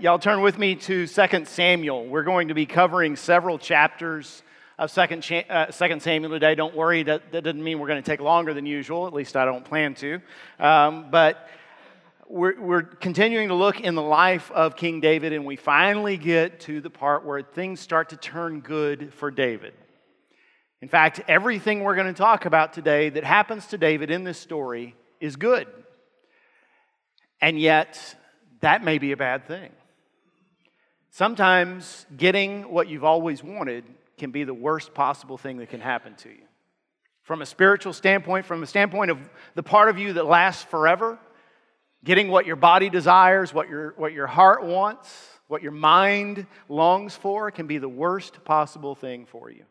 Y'all 0.00 0.18
turn 0.18 0.40
with 0.40 0.58
me 0.58 0.74
to 0.74 1.06
2 1.06 1.44
Samuel. 1.44 2.06
We're 2.06 2.24
going 2.24 2.48
to 2.48 2.54
be 2.54 2.66
covering 2.66 3.16
several 3.16 3.58
chapters 3.58 4.42
of 4.78 4.92
2 4.92 5.20
Cha- 5.20 5.44
uh, 5.48 5.70
Samuel 5.70 6.30
today. 6.30 6.54
Don't 6.54 6.74
worry, 6.74 7.04
that, 7.04 7.30
that 7.32 7.44
doesn't 7.44 7.62
mean 7.62 7.78
we're 7.78 7.86
going 7.88 8.02
to 8.02 8.10
take 8.10 8.20
longer 8.20 8.52
than 8.52 8.66
usual. 8.66 9.06
At 9.06 9.12
least 9.12 9.36
I 9.36 9.44
don't 9.44 9.64
plan 9.64 9.94
to. 9.96 10.20
Um, 10.58 11.10
but 11.10 11.48
we're, 12.28 12.60
we're 12.60 12.82
continuing 12.82 13.48
to 13.48 13.54
look 13.54 13.80
in 13.80 13.94
the 13.94 14.02
life 14.02 14.50
of 14.50 14.74
King 14.74 15.00
David, 15.00 15.32
and 15.32 15.44
we 15.44 15.56
finally 15.56 16.16
get 16.16 16.60
to 16.60 16.80
the 16.80 16.90
part 16.90 17.24
where 17.24 17.42
things 17.42 17.78
start 17.78 18.08
to 18.08 18.16
turn 18.16 18.60
good 18.60 19.14
for 19.14 19.30
David. 19.30 19.74
In 20.82 20.88
fact, 20.88 21.20
everything 21.28 21.80
we're 21.80 21.94
going 21.94 22.12
to 22.12 22.18
talk 22.18 22.46
about 22.46 22.72
today 22.72 23.10
that 23.10 23.24
happens 23.24 23.66
to 23.68 23.78
David 23.78 24.10
in 24.10 24.24
this 24.24 24.38
story 24.38 24.96
is 25.20 25.36
good. 25.36 25.68
And 27.40 27.60
yet, 27.60 28.16
that 28.60 28.82
may 28.82 28.98
be 28.98 29.12
a 29.12 29.16
bad 29.16 29.46
thing. 29.46 29.70
Sometimes 31.14 32.06
getting 32.16 32.62
what 32.72 32.88
you've 32.88 33.04
always 33.04 33.40
wanted 33.40 33.84
can 34.18 34.32
be 34.32 34.42
the 34.42 34.52
worst 34.52 34.94
possible 34.94 35.38
thing 35.38 35.58
that 35.58 35.68
can 35.68 35.80
happen 35.80 36.16
to 36.16 36.28
you. 36.28 36.42
From 37.22 37.40
a 37.40 37.46
spiritual 37.46 37.92
standpoint, 37.92 38.46
from 38.46 38.64
a 38.64 38.66
standpoint 38.66 39.12
of 39.12 39.18
the 39.54 39.62
part 39.62 39.88
of 39.88 39.96
you 39.96 40.14
that 40.14 40.26
lasts 40.26 40.64
forever, 40.64 41.16
getting 42.02 42.26
what 42.26 42.46
your 42.46 42.56
body 42.56 42.90
desires, 42.90 43.54
what 43.54 43.68
your, 43.68 43.94
what 43.96 44.12
your 44.12 44.26
heart 44.26 44.64
wants, 44.64 45.08
what 45.46 45.62
your 45.62 45.70
mind 45.70 46.48
longs 46.68 47.14
for, 47.14 47.48
can 47.52 47.68
be 47.68 47.78
the 47.78 47.88
worst 47.88 48.42
possible 48.42 48.96
thing 48.96 49.24
for 49.24 49.52
you. 49.52 49.62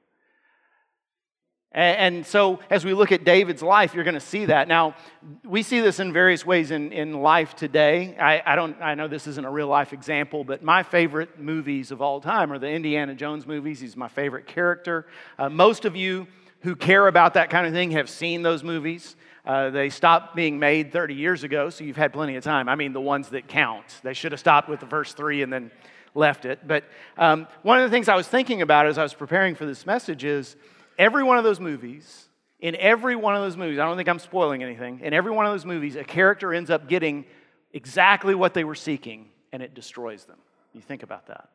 And, 1.74 2.24
so, 2.24 2.60
as 2.70 2.86
we 2.86 2.94
look 2.94 3.12
at 3.12 3.24
David's 3.24 3.64
life, 3.64 3.96
you're 3.96 4.04
going 4.04 4.14
to 4.14 4.20
see 4.20 4.46
that. 4.46 4.68
Now, 4.68 4.96
we 5.44 5.64
see 5.64 5.80
this 5.80 6.00
in 6.00 6.14
various 6.14 6.46
ways 6.46 6.70
in, 6.70 6.92
in 6.92 7.22
life 7.22 7.56
today. 7.56 8.16
I, 8.20 8.44
I, 8.46 8.56
don't, 8.56 8.80
I 8.80 8.94
know 8.94 9.08
this 9.08 9.26
isn't 9.26 9.44
a 9.44 9.50
real 9.50 9.68
life 9.68 9.92
example, 9.92 10.44
but 10.44 10.62
my 10.62 10.84
favorite 10.84 11.40
movies 11.40 11.90
of 11.90 12.00
all 12.00 12.22
time 12.22 12.52
are 12.52 12.60
the 12.60 12.70
Indiana 12.70 13.16
Jones 13.16 13.48
movies. 13.48 13.80
He's 13.80 13.98
my 13.98 14.08
favorite 14.08 14.46
character. 14.46 15.08
Uh, 15.40 15.50
most 15.50 15.86
of 15.86 15.96
you 15.96 16.28
who 16.62 16.76
care 16.76 17.08
about 17.08 17.34
that 17.34 17.50
kind 17.50 17.66
of 17.66 17.74
thing 17.74 17.92
have 17.92 18.08
seen 18.08 18.44
those 18.44 18.64
movies. 18.64 19.16
Uh, 19.44 19.72
they 19.72 19.90
stopped 19.90 20.36
being 20.36 20.60
made 20.60 20.94
30 20.94 21.16
years 21.16 21.44
ago, 21.44 21.72
so 21.72 21.84
you've 21.84 21.98
had 21.98 22.14
plenty 22.14 22.36
of 22.36 22.44
time. 22.44 22.70
I 22.70 22.76
mean, 22.76 22.94
the 22.94 23.02
ones 23.02 23.30
that 23.30 23.48
count. 23.48 24.00
They 24.04 24.14
should 24.14 24.32
have 24.32 24.40
stopped 24.40 24.70
with 24.70 24.80
the 24.80 24.86
first 24.86 25.18
3 25.18 25.42
and 25.42 25.52
then 25.52 25.72
left 26.14 26.46
it. 26.46 26.68
But 26.68 26.86
um, 27.18 27.48
one 27.64 27.80
of 27.80 27.90
the 27.90 27.94
things 27.94 28.08
I 28.08 28.16
was 28.16 28.28
thinking 28.28 28.62
about 28.62 28.86
as 28.86 29.00
I 29.00 29.04
was 29.04 29.16
preparing 29.16 29.56
for 29.56 29.66
this 29.66 29.88
message 29.88 30.24
is 30.24 30.56
every 30.98 31.24
one 31.24 31.38
of 31.38 31.44
those 31.44 31.60
movies, 31.60 32.28
in 32.60 32.76
every 32.76 33.16
one 33.16 33.36
of 33.36 33.42
those 33.42 33.58
movies, 33.58 33.80
I 33.80 33.86
don't 33.86 33.98
think 33.98 34.10
I'm 34.10 34.20
spoiling 34.20 34.64
anything, 34.64 35.02
in 35.02 35.14
every 35.14 35.32
one 35.32 35.46
of 35.46 35.52
those 35.52 35.66
movies, 35.66 35.96
a 35.96 36.04
character 36.04 36.54
ends 36.54 36.70
up 36.70 36.88
getting 36.88 37.26
exactly 37.74 38.36
what 38.36 38.54
they 38.54 38.64
were 38.64 38.76
seeking 38.76 39.30
and 39.52 39.62
it 39.62 39.74
destroys 39.74 40.26
them. 40.26 40.38
You 40.74 40.82
think 40.82 41.04
about 41.04 41.28
that. 41.28 41.50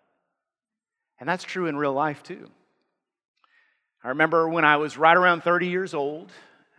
And 1.20 1.28
that's 1.28 1.44
true 1.44 1.66
in 1.66 1.76
real 1.76 1.92
life 1.92 2.22
too. 2.22 2.48
I 4.04 4.08
remember 4.08 4.48
when 4.48 4.64
I 4.64 4.76
was 4.76 4.96
right 4.96 5.16
around 5.16 5.42
30 5.42 5.66
years 5.66 5.94
old, 5.94 6.30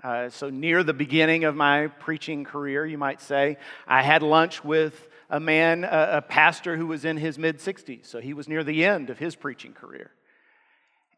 uh, 0.03 0.30
so 0.30 0.49
near 0.49 0.83
the 0.83 0.93
beginning 0.93 1.43
of 1.43 1.55
my 1.55 1.87
preaching 1.87 2.45
career, 2.45 2.85
you 2.85 2.97
might 2.97 3.19
say, 3.19 3.57
I 3.85 4.02
had 4.02 4.23
lunch 4.23 4.63
with 4.63 5.09
a 5.30 5.39
man, 5.39 5.83
a, 5.83 6.09
a 6.13 6.21
pastor 6.21 6.77
who 6.77 6.87
was 6.87 7.03
in 7.03 7.17
his 7.17 7.37
mid 7.37 7.57
60s. 7.57 8.05
So 8.05 8.21
he 8.21 8.33
was 8.33 8.47
near 8.47 8.63
the 8.63 8.85
end 8.85 9.09
of 9.09 9.19
his 9.19 9.35
preaching 9.35 9.73
career. 9.73 10.11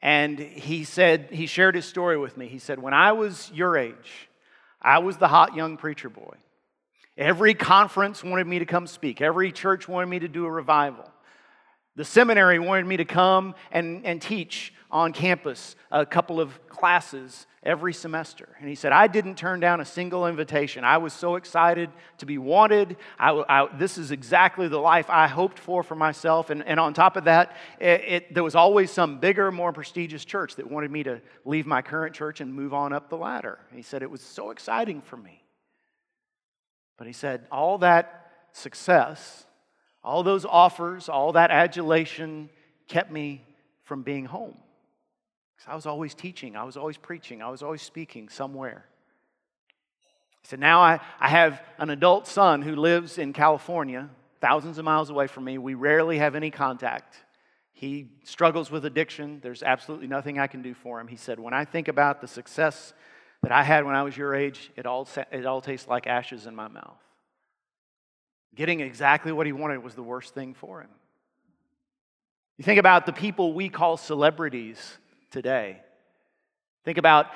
And 0.01 0.39
he 0.39 0.83
said, 0.83 1.29
he 1.31 1.45
shared 1.45 1.75
his 1.75 1.85
story 1.85 2.17
with 2.17 2.35
me. 2.35 2.47
He 2.47 2.59
said, 2.59 2.79
When 2.79 2.93
I 2.93 3.11
was 3.11 3.51
your 3.53 3.77
age, 3.77 4.29
I 4.81 4.99
was 4.99 5.17
the 5.17 5.27
hot 5.27 5.55
young 5.55 5.77
preacher 5.77 6.09
boy. 6.09 6.35
Every 7.17 7.53
conference 7.53 8.23
wanted 8.23 8.47
me 8.47 8.59
to 8.59 8.65
come 8.65 8.87
speak, 8.87 9.21
every 9.21 9.51
church 9.51 9.87
wanted 9.87 10.07
me 10.07 10.19
to 10.19 10.27
do 10.27 10.45
a 10.45 10.51
revival. 10.51 11.09
The 11.95 12.05
seminary 12.05 12.57
wanted 12.57 12.85
me 12.85 12.97
to 12.97 13.05
come 13.05 13.55
and, 13.71 14.05
and 14.05 14.21
teach 14.21 14.73
on 14.89 15.13
campus 15.13 15.75
a 15.91 16.05
couple 16.05 16.39
of 16.39 16.67
classes 16.67 17.45
every 17.63 17.93
semester. 17.93 18.55
And 18.59 18.67
he 18.67 18.75
said, 18.75 18.91
I 18.91 19.07
didn't 19.07 19.35
turn 19.35 19.59
down 19.59 19.81
a 19.81 19.85
single 19.85 20.25
invitation. 20.27 20.83
I 20.83 20.97
was 20.97 21.13
so 21.13 21.35
excited 21.35 21.89
to 22.17 22.25
be 22.25 22.37
wanted. 22.37 22.97
I, 23.19 23.43
I, 23.47 23.77
this 23.77 23.97
is 23.97 24.11
exactly 24.11 24.67
the 24.67 24.79
life 24.79 25.09
I 25.09 25.27
hoped 25.27 25.59
for 25.59 25.83
for 25.83 25.95
myself. 25.95 26.49
And, 26.49 26.65
and 26.65 26.79
on 26.79 26.93
top 26.93 27.17
of 27.17 27.25
that, 27.25 27.55
it, 27.79 28.01
it, 28.07 28.33
there 28.33 28.43
was 28.43 28.55
always 28.55 28.89
some 28.89 29.19
bigger, 29.19 29.51
more 29.51 29.71
prestigious 29.71 30.25
church 30.25 30.55
that 30.55 30.69
wanted 30.69 30.91
me 30.91 31.03
to 31.03 31.21
leave 31.45 31.67
my 31.67 31.81
current 31.81 32.15
church 32.15 32.41
and 32.41 32.53
move 32.53 32.73
on 32.73 32.93
up 32.93 33.09
the 33.09 33.17
ladder. 33.17 33.59
he 33.73 33.81
said, 33.81 34.01
it 34.01 34.09
was 34.09 34.21
so 34.21 34.49
exciting 34.49 35.01
for 35.01 35.17
me. 35.17 35.43
But 36.97 37.07
he 37.07 37.13
said, 37.13 37.47
all 37.51 37.79
that 37.79 38.31
success, 38.53 39.45
all 40.03 40.23
those 40.23 40.45
offers, 40.45 41.09
all 41.09 41.33
that 41.33 41.51
adulation 41.51 42.49
kept 42.87 43.11
me 43.11 43.43
from 43.83 44.03
being 44.03 44.25
home. 44.25 44.57
I 45.67 45.75
was 45.75 45.85
always 45.85 46.15
teaching, 46.15 46.55
I 46.55 46.63
was 46.63 46.75
always 46.75 46.97
preaching, 46.97 47.41
I 47.41 47.49
was 47.49 47.61
always 47.61 47.81
speaking 47.81 48.29
somewhere. 48.29 48.85
He 50.41 50.47
said, 50.47 50.59
Now 50.59 50.81
I, 50.81 50.99
I 51.19 51.29
have 51.29 51.61
an 51.77 51.91
adult 51.91 52.27
son 52.27 52.63
who 52.63 52.75
lives 52.75 53.19
in 53.19 53.31
California, 53.31 54.09
thousands 54.39 54.79
of 54.79 54.85
miles 54.85 55.11
away 55.11 55.27
from 55.27 55.43
me. 55.43 55.59
We 55.59 55.75
rarely 55.75 56.17
have 56.17 56.35
any 56.35 56.49
contact. 56.49 57.15
He 57.73 58.09
struggles 58.23 58.71
with 58.71 58.85
addiction. 58.85 59.39
There's 59.41 59.61
absolutely 59.61 60.07
nothing 60.07 60.39
I 60.39 60.47
can 60.47 60.61
do 60.63 60.73
for 60.73 60.99
him. 60.99 61.07
He 61.07 61.15
said, 61.15 61.39
When 61.39 61.53
I 61.53 61.65
think 61.65 61.87
about 61.87 62.21
the 62.21 62.27
success 62.27 62.93
that 63.43 63.51
I 63.51 63.63
had 63.63 63.85
when 63.85 63.95
I 63.95 64.03
was 64.03 64.17
your 64.17 64.33
age, 64.33 64.71
it 64.75 64.87
all, 64.87 65.07
it 65.31 65.45
all 65.45 65.61
tastes 65.61 65.87
like 65.87 66.07
ashes 66.07 66.47
in 66.47 66.55
my 66.55 66.67
mouth. 66.67 66.97
Getting 68.55 68.79
exactly 68.81 69.31
what 69.31 69.45
he 69.45 69.53
wanted 69.53 69.83
was 69.83 69.95
the 69.95 70.03
worst 70.03 70.33
thing 70.33 70.53
for 70.53 70.81
him. 70.81 70.89
You 72.57 72.63
think 72.63 72.79
about 72.79 73.05
the 73.05 73.13
people 73.13 73.53
we 73.53 73.69
call 73.69 73.97
celebrities 73.97 74.97
today. 75.31 75.81
Think 76.83 76.97
about 76.97 77.27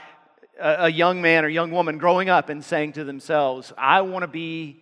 a, 0.59 0.89
young 0.89 1.21
man 1.21 1.45
or 1.45 1.49
young 1.49 1.71
woman 1.71 1.97
growing 1.97 2.29
up 2.29 2.49
and 2.49 2.63
saying 2.63 2.93
to 2.93 3.03
themselves, 3.03 3.73
I 3.77 4.01
want 4.01 4.23
to 4.23 4.27
be 4.27 4.81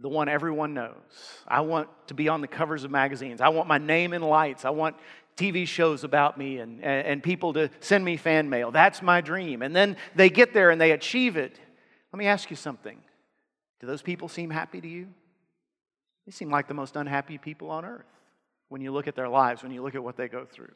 the 0.00 0.08
one 0.08 0.28
everyone 0.28 0.74
knows. 0.74 0.94
I 1.46 1.60
want 1.60 1.88
to 2.06 2.14
be 2.14 2.28
on 2.28 2.40
the 2.40 2.48
covers 2.48 2.84
of 2.84 2.90
magazines. 2.90 3.40
I 3.40 3.50
want 3.50 3.68
my 3.68 3.78
name 3.78 4.12
in 4.12 4.22
lights. 4.22 4.64
I 4.64 4.70
want 4.70 4.96
TV 5.36 5.66
shows 5.66 6.04
about 6.04 6.38
me 6.38 6.58
and, 6.58 6.82
and, 6.82 7.22
people 7.22 7.52
to 7.54 7.70
send 7.80 8.04
me 8.04 8.16
fan 8.16 8.50
mail. 8.50 8.70
That's 8.70 9.00
my 9.02 9.20
dream. 9.20 9.62
And 9.62 9.74
then 9.74 9.96
they 10.14 10.28
get 10.28 10.52
there 10.52 10.70
and 10.70 10.80
they 10.80 10.92
achieve 10.92 11.36
it. 11.36 11.58
Let 12.12 12.18
me 12.18 12.26
ask 12.26 12.50
you 12.50 12.56
something. 12.56 12.98
Do 13.80 13.86
those 13.86 14.02
people 14.02 14.28
seem 14.28 14.50
happy 14.50 14.80
to 14.80 14.88
you? 14.88 15.08
They 16.26 16.32
seem 16.32 16.50
like 16.50 16.68
the 16.68 16.74
most 16.74 16.96
unhappy 16.96 17.38
people 17.38 17.70
on 17.70 17.84
earth 17.84 18.06
when 18.68 18.80
you 18.80 18.92
look 18.92 19.08
at 19.08 19.16
their 19.16 19.28
lives, 19.28 19.62
when 19.62 19.72
you 19.72 19.82
look 19.82 19.94
at 19.94 20.04
what 20.04 20.16
they 20.16 20.28
go 20.28 20.44
through. 20.44 20.72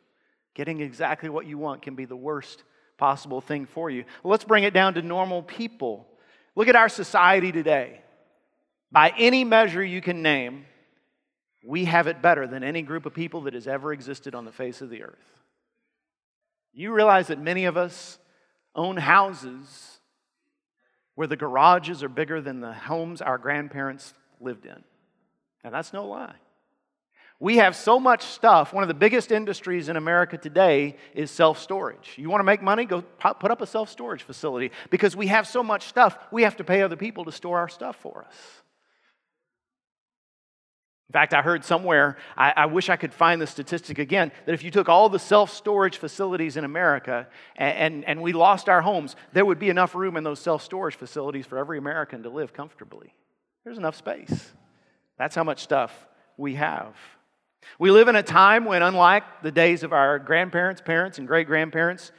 Getting 0.54 0.80
exactly 0.80 1.28
what 1.28 1.46
you 1.46 1.58
want 1.58 1.82
can 1.82 1.94
be 1.94 2.06
the 2.06 2.16
worst 2.16 2.62
possible 2.96 3.40
thing 3.40 3.66
for 3.66 3.90
you. 3.90 4.04
Let's 4.22 4.44
bring 4.44 4.64
it 4.64 4.72
down 4.72 4.94
to 4.94 5.02
normal 5.02 5.42
people. 5.42 6.06
Look 6.54 6.68
at 6.68 6.76
our 6.76 6.88
society 6.88 7.52
today. 7.52 8.00
By 8.90 9.12
any 9.18 9.44
measure 9.44 9.82
you 9.82 10.00
can 10.00 10.22
name, 10.22 10.66
we 11.64 11.86
have 11.86 12.06
it 12.06 12.22
better 12.22 12.46
than 12.46 12.62
any 12.62 12.82
group 12.82 13.06
of 13.06 13.14
people 13.14 13.42
that 13.42 13.54
has 13.54 13.66
ever 13.66 13.92
existed 13.92 14.34
on 14.34 14.44
the 14.44 14.52
face 14.52 14.80
of 14.80 14.90
the 14.90 15.02
earth. 15.02 15.42
You 16.72 16.92
realize 16.92 17.28
that 17.28 17.40
many 17.40 17.64
of 17.64 17.76
us 17.76 18.18
own 18.74 18.96
houses 18.96 19.93
where 21.14 21.26
the 21.26 21.36
garages 21.36 22.02
are 22.02 22.08
bigger 22.08 22.40
than 22.40 22.60
the 22.60 22.72
homes 22.72 23.22
our 23.22 23.38
grandparents 23.38 24.14
lived 24.40 24.66
in. 24.66 24.82
And 25.62 25.74
that's 25.74 25.92
no 25.92 26.06
lie. 26.06 26.34
We 27.40 27.56
have 27.56 27.74
so 27.74 27.98
much 27.98 28.22
stuff. 28.22 28.72
One 28.72 28.84
of 28.84 28.88
the 28.88 28.94
biggest 28.94 29.32
industries 29.32 29.88
in 29.88 29.96
America 29.96 30.38
today 30.38 30.96
is 31.14 31.30
self 31.30 31.58
storage. 31.58 32.14
You 32.16 32.30
want 32.30 32.40
to 32.40 32.44
make 32.44 32.62
money? 32.62 32.84
Go 32.84 33.02
put 33.02 33.50
up 33.50 33.60
a 33.60 33.66
self 33.66 33.90
storage 33.90 34.22
facility 34.22 34.70
because 34.90 35.16
we 35.16 35.26
have 35.26 35.46
so 35.46 35.62
much 35.62 35.86
stuff, 35.86 36.16
we 36.30 36.42
have 36.42 36.56
to 36.56 36.64
pay 36.64 36.82
other 36.82 36.96
people 36.96 37.24
to 37.24 37.32
store 37.32 37.58
our 37.58 37.68
stuff 37.68 37.96
for 37.96 38.24
us. 38.26 38.62
In 41.08 41.12
fact, 41.12 41.34
I 41.34 41.42
heard 41.42 41.64
somewhere, 41.64 42.16
I, 42.36 42.52
I 42.56 42.66
wish 42.66 42.88
I 42.88 42.96
could 42.96 43.12
find 43.12 43.40
the 43.40 43.46
statistic 43.46 43.98
again, 43.98 44.32
that 44.46 44.54
if 44.54 44.64
you 44.64 44.70
took 44.70 44.88
all 44.88 45.08
the 45.08 45.18
self 45.18 45.52
storage 45.52 45.98
facilities 45.98 46.56
in 46.56 46.64
America 46.64 47.28
and, 47.56 47.76
and, 47.76 48.04
and 48.04 48.22
we 48.22 48.32
lost 48.32 48.68
our 48.68 48.80
homes, 48.80 49.14
there 49.32 49.44
would 49.44 49.58
be 49.58 49.68
enough 49.68 49.94
room 49.94 50.16
in 50.16 50.24
those 50.24 50.40
self 50.40 50.62
storage 50.62 50.96
facilities 50.96 51.46
for 51.46 51.58
every 51.58 51.78
American 51.78 52.22
to 52.22 52.30
live 52.30 52.54
comfortably. 52.54 53.14
There's 53.64 53.78
enough 53.78 53.96
space. 53.96 54.52
That's 55.18 55.34
how 55.34 55.44
much 55.44 55.62
stuff 55.62 55.92
we 56.36 56.54
have. 56.54 56.96
We 57.78 57.90
live 57.90 58.08
in 58.08 58.16
a 58.16 58.22
time 58.22 58.64
when, 58.64 58.82
unlike 58.82 59.42
the 59.42 59.52
days 59.52 59.82
of 59.82 59.92
our 59.92 60.18
grandparents, 60.18 60.80
parents, 60.80 61.18
and 61.18 61.28
great 61.28 61.46
grandparents, 61.46 62.12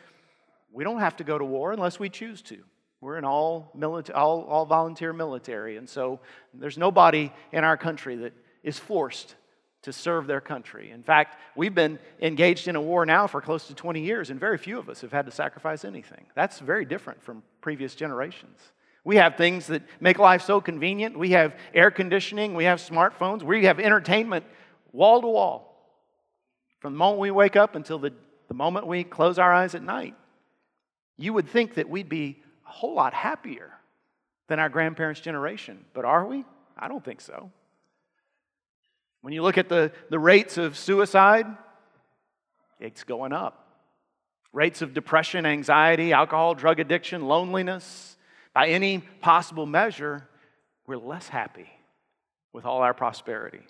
we 0.72 0.84
don't 0.84 1.00
have 1.00 1.16
to 1.18 1.24
go 1.24 1.38
to 1.38 1.46
war 1.46 1.72
unless 1.72 2.00
we 2.00 2.10
choose 2.10 2.42
to. 2.44 2.58
We're 3.02 3.18
in 3.18 3.26
all, 3.26 3.72
military, 3.76 4.16
all, 4.16 4.44
all 4.44 4.66
volunteer 4.66 5.14
military, 5.14 5.78
and 5.78 5.88
so 5.88 6.20
there's 6.54 6.78
nobody 6.78 7.32
in 7.52 7.64
our 7.64 7.78
country 7.78 8.16
that 8.18 8.34
is 8.66 8.78
forced 8.80 9.36
to 9.84 9.94
serve 9.94 10.26
their 10.26 10.42
country. 10.42 10.90
In 10.90 11.04
fact, 11.04 11.40
we've 11.56 11.76
been 11.76 12.00
engaged 12.20 12.68
in 12.68 12.76
a 12.76 12.82
war 12.82 13.06
now 13.06 13.28
for 13.28 13.40
close 13.40 13.68
to 13.68 13.76
20 13.76 14.02
years, 14.02 14.32
and 14.32 14.40
very 14.40 14.58
few 14.58 14.80
of 14.80 14.90
us 14.90 15.02
have 15.02 15.12
had 15.12 15.28
to 15.28 15.32
sacrifice 15.32 15.86
anything. 15.86 16.26
That's 16.34 16.58
very 16.58 16.84
different 16.84 17.22
from 17.22 17.44
previous 17.62 17.94
generations. 17.94 18.60
We 19.04 19.18
have 19.18 19.36
things 19.36 19.68
that 19.68 19.84
make 20.00 20.18
life 20.18 20.42
so 20.42 20.60
convenient. 20.60 21.18
We 21.18 21.30
have 21.30 21.56
air 21.76 21.92
conditioning, 21.92 22.56
we 22.56 22.64
have 22.64 22.80
smartphones, 22.80 23.44
we 23.44 23.66
have 23.66 23.80
entertainment 23.80 24.46
wall 24.92 25.22
to 25.22 25.28
wall. 25.28 25.72
From 26.80 26.94
the 26.94 26.98
moment 26.98 27.20
we 27.20 27.30
wake 27.30 27.56
up 27.56 27.76
until 27.76 28.00
the, 28.00 28.12
the 28.48 28.56
moment 28.56 28.88
we 28.88 29.04
close 29.04 29.38
our 29.38 29.54
eyes 29.54 29.76
at 29.76 29.84
night. 29.84 30.16
You 31.18 31.34
would 31.34 31.48
think 31.48 31.76
that 31.76 31.88
we'd 31.88 32.10
be 32.10 32.42
a 32.68 32.72
whole 32.72 32.96
lot 32.96 33.14
happier 33.14 33.72
than 34.48 34.60
our 34.60 34.70
grandparents' 34.70 35.22
generation. 35.22 35.86
But 35.94 36.06
are 36.06 36.26
we? 36.26 36.44
I 36.76 36.88
don't 36.88 37.06
think 37.06 37.22
so. 37.22 37.52
When 39.26 39.34
you 39.34 39.42
look 39.42 39.58
at 39.58 39.70
the, 39.70 39.92
the 40.12 40.20
rates 40.20 40.60
of 40.60 40.78
suicide, 40.78 41.48
it's 42.80 43.04
going 43.04 43.34
up. 43.34 43.68
Rates 44.54 44.84
of 44.84 44.94
depression, 44.94 45.48
anxiety, 45.48 46.14
alcohol, 46.14 46.54
drug 46.54 46.80
addiction, 46.80 47.26
loneliness, 47.26 48.18
by 48.54 48.68
any 48.68 49.00
possible 49.22 49.66
measure, 49.66 50.28
we're 50.86 50.98
less 50.98 51.28
happy 51.28 51.68
with 52.54 52.66
all 52.68 52.84
our 52.84 52.94
prosperity. 52.94 53.62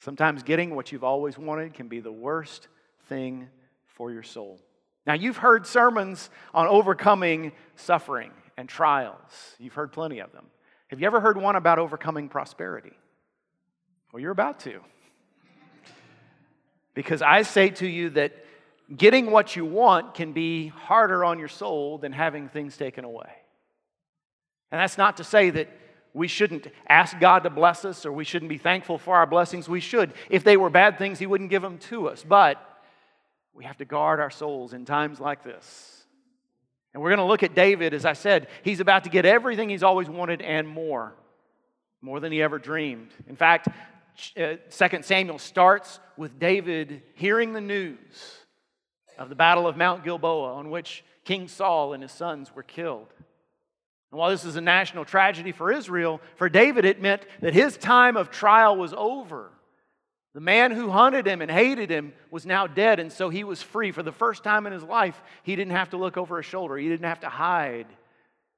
Sometimes 0.00 0.42
getting 0.42 0.74
what 0.74 0.90
you've 0.90 1.04
always 1.04 1.36
wanted 1.36 1.74
can 1.74 1.88
be 1.88 2.00
the 2.00 2.10
worst 2.10 2.68
thing 3.10 3.50
for 3.84 4.10
your 4.10 4.22
soul. 4.22 4.58
Now, 5.06 5.12
you've 5.12 5.36
heard 5.36 5.66
sermons 5.66 6.30
on 6.54 6.66
overcoming 6.66 7.52
suffering 7.76 8.30
and 8.56 8.70
trials, 8.70 9.54
you've 9.58 9.74
heard 9.74 9.92
plenty 9.92 10.20
of 10.20 10.32
them. 10.32 10.46
Have 10.86 10.98
you 10.98 11.06
ever 11.06 11.20
heard 11.20 11.36
one 11.36 11.56
about 11.56 11.78
overcoming 11.78 12.30
prosperity? 12.30 12.94
Well, 14.12 14.20
you're 14.20 14.32
about 14.32 14.60
to. 14.60 14.80
Because 16.94 17.22
I 17.22 17.42
say 17.42 17.70
to 17.70 17.86
you 17.86 18.10
that 18.10 18.32
getting 18.96 19.30
what 19.30 19.54
you 19.54 19.64
want 19.64 20.14
can 20.14 20.32
be 20.32 20.68
harder 20.68 21.24
on 21.24 21.38
your 21.38 21.48
soul 21.48 21.98
than 21.98 22.12
having 22.12 22.48
things 22.48 22.76
taken 22.76 23.04
away. 23.04 23.30
And 24.70 24.80
that's 24.80 24.98
not 24.98 25.18
to 25.18 25.24
say 25.24 25.50
that 25.50 25.68
we 26.14 26.26
shouldn't 26.26 26.66
ask 26.88 27.18
God 27.20 27.44
to 27.44 27.50
bless 27.50 27.84
us 27.84 28.04
or 28.04 28.12
we 28.12 28.24
shouldn't 28.24 28.48
be 28.48 28.58
thankful 28.58 28.98
for 28.98 29.14
our 29.14 29.26
blessings. 29.26 29.68
We 29.68 29.80
should. 29.80 30.12
If 30.30 30.42
they 30.42 30.56
were 30.56 30.70
bad 30.70 30.98
things, 30.98 31.18
He 31.18 31.26
wouldn't 31.26 31.50
give 31.50 31.62
them 31.62 31.78
to 31.78 32.08
us. 32.08 32.24
But 32.26 32.60
we 33.54 33.64
have 33.64 33.76
to 33.78 33.84
guard 33.84 34.20
our 34.20 34.30
souls 34.30 34.72
in 34.72 34.84
times 34.84 35.20
like 35.20 35.44
this. 35.44 36.04
And 36.94 37.02
we're 37.02 37.10
going 37.10 37.18
to 37.18 37.24
look 37.24 37.42
at 37.42 37.54
David. 37.54 37.94
As 37.94 38.04
I 38.04 38.14
said, 38.14 38.48
he's 38.62 38.80
about 38.80 39.04
to 39.04 39.10
get 39.10 39.24
everything 39.24 39.68
he's 39.68 39.82
always 39.82 40.08
wanted 40.08 40.42
and 40.42 40.66
more, 40.66 41.14
more 42.00 42.18
than 42.18 42.32
he 42.32 42.42
ever 42.42 42.58
dreamed. 42.58 43.10
In 43.28 43.36
fact, 43.36 43.68
Uh, 44.36 44.56
2 44.70 45.02
Samuel 45.02 45.38
starts 45.38 46.00
with 46.16 46.38
David 46.38 47.02
hearing 47.14 47.52
the 47.52 47.60
news 47.60 48.38
of 49.16 49.28
the 49.28 49.34
Battle 49.34 49.66
of 49.66 49.76
Mount 49.76 50.04
Gilboa, 50.04 50.54
on 50.54 50.70
which 50.70 51.04
King 51.24 51.48
Saul 51.48 51.92
and 51.92 52.02
his 52.02 52.12
sons 52.12 52.54
were 52.54 52.62
killed. 52.62 53.12
And 54.10 54.18
while 54.18 54.30
this 54.30 54.44
is 54.44 54.56
a 54.56 54.60
national 54.60 55.04
tragedy 55.04 55.52
for 55.52 55.70
Israel, 55.70 56.20
for 56.36 56.48
David 56.48 56.84
it 56.84 57.00
meant 57.00 57.26
that 57.40 57.54
his 57.54 57.76
time 57.76 58.16
of 58.16 58.30
trial 58.30 58.76
was 58.76 58.94
over. 58.96 59.50
The 60.34 60.40
man 60.40 60.70
who 60.70 60.90
hunted 60.90 61.26
him 61.26 61.42
and 61.42 61.50
hated 61.50 61.90
him 61.90 62.12
was 62.30 62.46
now 62.46 62.66
dead, 62.66 63.00
and 63.00 63.12
so 63.12 63.28
he 63.28 63.44
was 63.44 63.62
free. 63.62 63.92
For 63.92 64.02
the 64.02 64.12
first 64.12 64.44
time 64.44 64.66
in 64.66 64.72
his 64.72 64.82
life, 64.82 65.20
he 65.42 65.56
didn't 65.56 65.72
have 65.72 65.90
to 65.90 65.96
look 65.96 66.16
over 66.16 66.36
his 66.36 66.46
shoulder, 66.46 66.76
he 66.76 66.88
didn't 66.88 67.06
have 67.06 67.20
to 67.20 67.28
hide. 67.28 67.86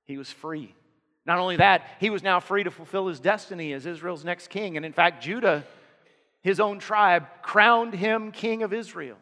He 0.05 0.17
was 0.17 0.31
free. 0.31 0.75
Not 1.27 1.39
only 1.39 1.57
that, 1.57 1.87
he 2.01 2.11
was 2.11 2.23
now 2.23 2.41
free 2.41 2.65
to 2.65 2.71
fulfill 2.71 3.07
his 3.07 3.21
destiny 3.21 3.73
as 3.73 3.87
Israel's 3.87 4.25
next 4.25 4.49
king. 4.49 4.77
And 4.77 4.87
in 4.87 4.93
fact, 4.93 5.23
Judah, 5.23 5.65
his 6.43 6.61
own 6.61 6.79
tribe, 6.79 7.27
crowned 7.43 7.95
him 7.95 8.33
king 8.33 8.63
of 8.63 8.73
Israel. 8.73 9.19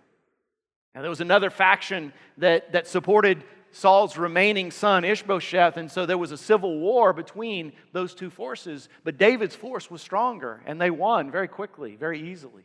Now, 0.95 1.03
there 1.03 1.11
was 1.11 1.21
another 1.21 1.51
faction 1.51 2.13
that, 2.39 2.73
that 2.73 2.87
supported 2.87 3.43
Saul's 3.71 4.17
remaining 4.17 4.71
son, 4.71 5.05
Ishbosheth, 5.05 5.77
and 5.77 5.91
so 5.91 6.07
there 6.07 6.17
was 6.17 6.33
a 6.33 6.39
civil 6.39 6.79
war 6.79 7.13
between 7.13 7.73
those 7.93 8.15
two 8.15 8.31
forces. 8.31 8.89
But 9.05 9.19
David's 9.19 9.55
force 9.55 9.91
was 9.91 10.01
stronger, 10.01 10.63
and 10.67 10.81
they 10.81 10.91
won 10.91 11.31
very 11.31 11.49
quickly, 11.49 11.97
very 11.97 12.31
easily. 12.31 12.65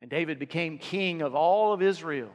And 0.00 0.10
David 0.10 0.38
became 0.38 0.78
king 0.78 1.20
of 1.20 1.34
all 1.34 1.72
of 1.72 1.82
Israel. 1.82 2.30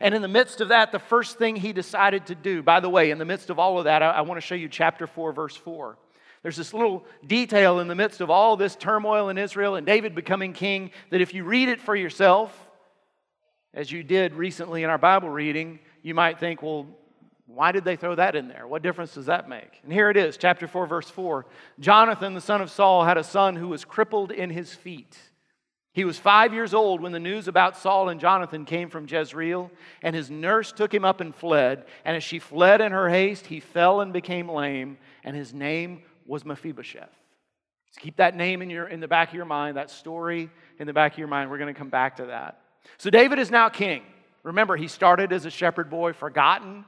And 0.00 0.14
in 0.14 0.22
the 0.22 0.28
midst 0.28 0.60
of 0.60 0.68
that, 0.68 0.92
the 0.92 0.98
first 0.98 1.38
thing 1.38 1.56
he 1.56 1.72
decided 1.72 2.26
to 2.26 2.34
do, 2.34 2.62
by 2.62 2.80
the 2.80 2.88
way, 2.88 3.10
in 3.10 3.18
the 3.18 3.24
midst 3.24 3.50
of 3.50 3.58
all 3.58 3.78
of 3.78 3.84
that, 3.84 4.02
I, 4.02 4.10
I 4.10 4.20
want 4.22 4.40
to 4.40 4.46
show 4.46 4.54
you 4.54 4.68
chapter 4.68 5.06
4, 5.06 5.32
verse 5.32 5.56
4. 5.56 5.96
There's 6.42 6.56
this 6.56 6.74
little 6.74 7.06
detail 7.26 7.80
in 7.80 7.88
the 7.88 7.94
midst 7.94 8.20
of 8.20 8.28
all 8.28 8.56
this 8.56 8.76
turmoil 8.76 9.30
in 9.30 9.38
Israel 9.38 9.76
and 9.76 9.86
David 9.86 10.14
becoming 10.14 10.52
king 10.52 10.90
that 11.10 11.22
if 11.22 11.32
you 11.32 11.44
read 11.44 11.70
it 11.70 11.80
for 11.80 11.96
yourself, 11.96 12.54
as 13.72 13.90
you 13.90 14.02
did 14.02 14.34
recently 14.34 14.82
in 14.82 14.90
our 14.90 14.98
Bible 14.98 15.30
reading, 15.30 15.78
you 16.02 16.14
might 16.14 16.38
think, 16.38 16.62
well, 16.62 16.86
why 17.46 17.72
did 17.72 17.84
they 17.84 17.96
throw 17.96 18.14
that 18.14 18.36
in 18.36 18.48
there? 18.48 18.66
What 18.66 18.82
difference 18.82 19.14
does 19.14 19.26
that 19.26 19.48
make? 19.48 19.80
And 19.82 19.92
here 19.92 20.10
it 20.10 20.16
is, 20.16 20.36
chapter 20.36 20.66
4, 20.66 20.86
verse 20.86 21.08
4. 21.10 21.46
Jonathan, 21.80 22.34
the 22.34 22.40
son 22.40 22.60
of 22.60 22.70
Saul, 22.70 23.04
had 23.04 23.16
a 23.16 23.24
son 23.24 23.56
who 23.56 23.68
was 23.68 23.84
crippled 23.84 24.30
in 24.30 24.50
his 24.50 24.74
feet. 24.74 25.16
He 25.94 26.04
was 26.04 26.18
five 26.18 26.52
years 26.52 26.74
old 26.74 27.00
when 27.00 27.12
the 27.12 27.20
news 27.20 27.46
about 27.46 27.76
Saul 27.76 28.08
and 28.08 28.18
Jonathan 28.18 28.64
came 28.64 28.90
from 28.90 29.06
Jezreel, 29.08 29.70
and 30.02 30.14
his 30.14 30.28
nurse 30.28 30.72
took 30.72 30.92
him 30.92 31.04
up 31.04 31.20
and 31.20 31.32
fled. 31.32 31.84
And 32.04 32.16
as 32.16 32.24
she 32.24 32.40
fled 32.40 32.80
in 32.80 32.90
her 32.90 33.08
haste, 33.08 33.46
he 33.46 33.60
fell 33.60 34.00
and 34.00 34.12
became 34.12 34.48
lame, 34.48 34.98
and 35.22 35.36
his 35.36 35.54
name 35.54 36.02
was 36.26 36.44
Mephibosheth. 36.44 37.14
So 37.92 38.00
keep 38.00 38.16
that 38.16 38.34
name 38.34 38.60
in, 38.60 38.70
your, 38.70 38.88
in 38.88 38.98
the 38.98 39.06
back 39.06 39.28
of 39.28 39.34
your 39.36 39.44
mind, 39.44 39.76
that 39.76 39.88
story 39.88 40.50
in 40.80 40.88
the 40.88 40.92
back 40.92 41.12
of 41.12 41.18
your 41.18 41.28
mind. 41.28 41.48
We're 41.48 41.58
going 41.58 41.72
to 41.72 41.78
come 41.78 41.90
back 41.90 42.16
to 42.16 42.26
that. 42.26 42.60
So 42.98 43.08
David 43.08 43.38
is 43.38 43.52
now 43.52 43.68
king. 43.68 44.02
Remember, 44.42 44.76
he 44.76 44.88
started 44.88 45.32
as 45.32 45.44
a 45.44 45.50
shepherd 45.50 45.90
boy, 45.90 46.12
forgotten, 46.12 46.84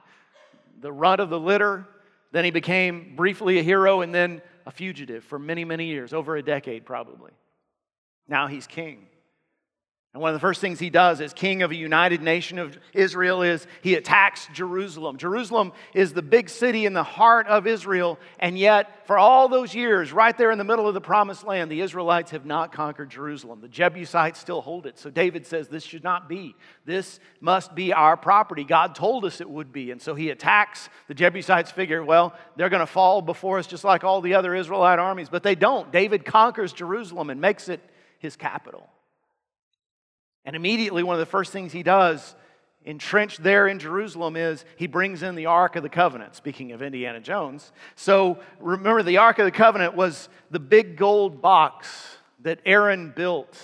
the 0.81 0.91
runt 0.91 1.20
of 1.20 1.31
the 1.31 1.38
litter. 1.38 1.87
Then 2.32 2.44
he 2.44 2.50
became 2.50 3.14
briefly 3.14 3.61
a 3.61 3.62
hero 3.62 4.00
and 4.00 4.12
then 4.12 4.43
a 4.67 4.73
fugitive 4.73 5.23
for 5.23 5.38
many, 5.38 5.64
many 5.64 5.87
years, 5.87 6.12
over 6.12 6.35
a 6.35 6.43
decade 6.43 6.85
probably. 6.85 7.31
Now 8.28 8.46
he's 8.46 8.67
king. 8.67 9.06
And 10.17 10.23
one 10.23 10.31
of 10.31 10.34
the 10.34 10.40
first 10.40 10.62
things 10.62 10.78
he 10.78 10.88
does 10.88 11.20
as 11.20 11.34
king 11.34 11.61
of 11.61 11.73
a 11.73 11.76
united 11.76 12.23
nation 12.23 12.58
of 12.58 12.78
Israel 12.94 13.43
is 13.43 13.67
he 13.82 13.96
attacks 13.96 14.49
Jerusalem. 14.55 15.19
Jerusalem 15.19 15.75
is 15.93 16.14
the 16.14 16.23
big 16.23 16.49
city 16.49 16.87
in 16.87 16.94
the 16.94 17.02
heart 17.02 17.46
of 17.49 17.67
Israel, 17.67 18.19
and 18.38 18.58
yet, 18.58 19.06
for 19.06 19.19
all 19.19 19.46
those 19.50 19.75
years, 19.75 20.14
right 20.14 20.34
there 20.38 20.50
in 20.50 20.56
the 20.56 20.64
middle 20.64 20.88
of 20.88 20.94
the 20.94 21.02
promised 21.02 21.44
land, 21.44 21.70
the 21.70 21.82
Israelites 21.82 22.31
have 22.31 22.46
not 22.46 22.73
conquered 22.73 23.11
Jerusalem. 23.11 23.61
The 23.61 23.69
Jebusites 23.69 24.40
still 24.40 24.62
hold 24.62 24.87
it. 24.87 24.99
So 24.99 25.11
David 25.11 25.46
says, 25.46 25.69
This 25.69 25.84
should 25.84 26.02
not 26.02 26.31
be. 26.31 26.56
This 26.87 27.20
must 27.43 27.75
be 27.75 27.93
our 27.93 28.17
property. 28.17 28.64
God 28.64 28.94
told 28.94 29.26
us 29.26 29.43
it 29.43 29.50
would 29.50 29.70
be. 29.70 29.90
And 29.90 30.00
so 30.00 30.14
he 30.14 30.31
attacks. 30.31 30.88
The 31.08 31.14
Jebusites 31.14 31.73
figure, 31.73 32.02
well, 32.02 32.32
they're 32.56 32.70
going 32.70 32.81
to 32.81 32.87
fall 32.87 33.20
before 33.20 33.58
us 33.58 33.67
just 33.67 33.84
like 33.84 34.02
all 34.02 34.23
the 34.23 34.32
other 34.32 34.55
Israelite 34.55 34.99
armies, 34.99 35.28
but 35.28 35.43
they 35.43 35.56
don't. 35.56 35.93
David 35.93 36.25
conquers 36.25 36.73
Jerusalem 36.73 37.28
and 37.28 37.38
makes 37.38 37.69
it 37.69 37.82
his 38.26 38.37
capital. 38.37 38.90
And 40.45 40.54
immediately, 40.54 41.02
one 41.02 41.14
of 41.14 41.21
the 41.21 41.26
first 41.26 41.52
things 41.52 41.73
he 41.73 41.83
does, 41.83 42.35
entrenched 42.85 43.42
there 43.42 43.66
in 43.66 43.78
Jerusalem, 43.78 44.37
is 44.37 44.64
he 44.76 44.87
brings 44.87 45.23
in 45.23 45.37
the 45.37 45.47
Ark 45.47 45.76
of 45.76 45.83
the 45.83 45.88
Covenant, 45.88 46.35
speaking 46.35 46.73
of 46.73 46.83
Indiana 46.83 47.21
Jones. 47.21 47.73
So 47.95 48.38
remember, 48.61 49.02
the 49.02 49.18
Ark 49.18 49.38
of 49.38 49.45
the 49.45 49.50
Covenant 49.50 49.95
was 49.95 50.28
the 50.50 50.61
big 50.61 50.97
gold 50.97 51.40
box 51.40 52.18
that 52.42 52.61
Aaron 52.66 53.12
built 53.14 53.56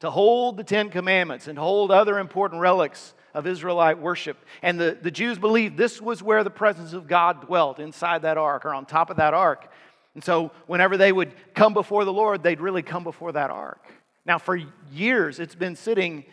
to 0.00 0.10
hold 0.10 0.56
the 0.56 0.64
Ten 0.64 0.90
Commandments 0.90 1.48
and 1.48 1.58
hold 1.58 1.90
other 1.90 2.18
important 2.18 2.60
relics 2.60 3.14
of 3.34 3.46
Israelite 3.46 3.98
worship. 3.98 4.36
And 4.62 4.78
the, 4.78 4.96
the 5.00 5.10
Jews 5.10 5.38
believed 5.38 5.76
this 5.76 6.00
was 6.00 6.22
where 6.22 6.44
the 6.44 6.50
presence 6.50 6.92
of 6.92 7.08
God 7.08 7.46
dwelt, 7.46 7.80
inside 7.80 8.22
that 8.22 8.38
ark 8.38 8.64
or 8.64 8.72
on 8.72 8.86
top 8.86 9.10
of 9.10 9.16
that 9.16 9.34
ark. 9.34 9.68
And 10.14 10.22
so, 10.22 10.52
whenever 10.66 10.96
they 10.96 11.10
would 11.10 11.32
come 11.54 11.74
before 11.74 12.04
the 12.04 12.12
Lord, 12.12 12.42
they'd 12.42 12.60
really 12.60 12.82
come 12.82 13.02
before 13.02 13.32
that 13.32 13.50
ark. 13.50 13.84
Now, 14.24 14.38
for 14.38 14.58
years, 14.92 15.40
it's 15.40 15.56
been 15.56 15.76
sitting 15.76 16.24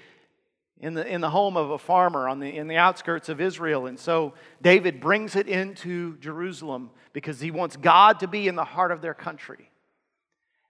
in 0.79 0.93
the, 0.95 1.05
in 1.05 1.21
the 1.21 1.29
home 1.29 1.57
of 1.57 1.71
a 1.71 1.77
farmer 1.77 2.27
on 2.27 2.39
the, 2.39 2.55
in 2.55 2.67
the 2.67 2.77
outskirts 2.77 3.29
of 3.29 3.39
Israel. 3.39 3.85
And 3.85 3.99
so 3.99 4.33
David 4.61 4.99
brings 4.99 5.35
it 5.35 5.47
into 5.47 6.17
Jerusalem 6.17 6.89
because 7.13 7.39
he 7.39 7.51
wants 7.51 7.77
God 7.77 8.19
to 8.19 8.27
be 8.27 8.47
in 8.47 8.55
the 8.55 8.65
heart 8.65 8.91
of 8.91 9.01
their 9.01 9.13
country. 9.13 9.69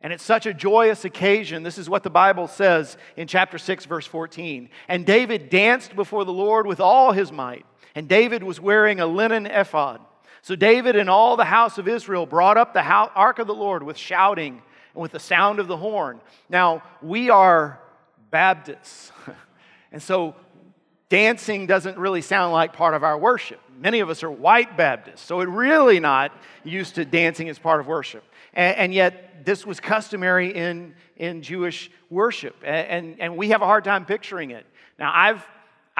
And 0.01 0.11
it's 0.11 0.23
such 0.23 0.45
a 0.45 0.53
joyous 0.53 1.05
occasion. 1.05 1.63
This 1.63 1.77
is 1.77 1.89
what 1.89 2.03
the 2.03 2.09
Bible 2.09 2.47
says 2.47 2.97
in 3.15 3.27
chapter 3.27 3.57
6, 3.57 3.85
verse 3.85 4.07
14. 4.07 4.69
And 4.87 5.05
David 5.05 5.49
danced 5.49 5.95
before 5.95 6.25
the 6.25 6.33
Lord 6.33 6.65
with 6.65 6.79
all 6.79 7.11
his 7.11 7.31
might. 7.31 7.65
And 7.93 8.07
David 8.07 8.41
was 8.41 8.59
wearing 8.59 8.99
a 8.99 9.05
linen 9.05 9.45
ephod. 9.45 10.01
So 10.41 10.55
David 10.55 10.95
and 10.95 11.09
all 11.09 11.37
the 11.37 11.45
house 11.45 11.77
of 11.77 11.87
Israel 11.87 12.25
brought 12.25 12.57
up 12.57 12.73
the 12.73 12.83
ark 12.83 13.39
of 13.39 13.47
the 13.47 13.53
Lord 13.53 13.83
with 13.83 13.97
shouting 13.97 14.61
and 14.93 15.01
with 15.01 15.11
the 15.11 15.19
sound 15.19 15.59
of 15.59 15.67
the 15.67 15.77
horn. 15.77 16.19
Now, 16.49 16.83
we 17.01 17.29
are 17.29 17.79
Baptists. 18.31 19.11
and 19.91 20.01
so 20.01 20.35
dancing 21.09 21.67
doesn't 21.67 21.97
really 21.97 22.21
sound 22.21 22.53
like 22.53 22.73
part 22.73 22.93
of 22.93 23.03
our 23.03 23.17
worship. 23.17 23.59
Many 23.77 23.99
of 23.99 24.09
us 24.09 24.23
are 24.23 24.31
white 24.31 24.77
Baptists, 24.77 25.21
so 25.21 25.37
we're 25.37 25.47
really 25.47 25.99
not 25.99 26.31
used 26.63 26.95
to 26.95 27.05
dancing 27.05 27.49
as 27.49 27.59
part 27.59 27.79
of 27.79 27.87
worship. 27.87 28.23
And, 28.53 28.77
and 28.77 28.93
yet, 28.93 29.45
this 29.45 29.65
was 29.65 29.79
customary 29.79 30.55
in, 30.55 30.95
in 31.17 31.41
Jewish 31.41 31.91
worship, 32.09 32.55
and, 32.63 32.87
and, 32.87 33.19
and 33.19 33.37
we 33.37 33.49
have 33.49 33.61
a 33.61 33.65
hard 33.65 33.83
time 33.83 34.05
picturing 34.05 34.51
it. 34.51 34.65
Now, 34.97 35.11
I've 35.13 35.43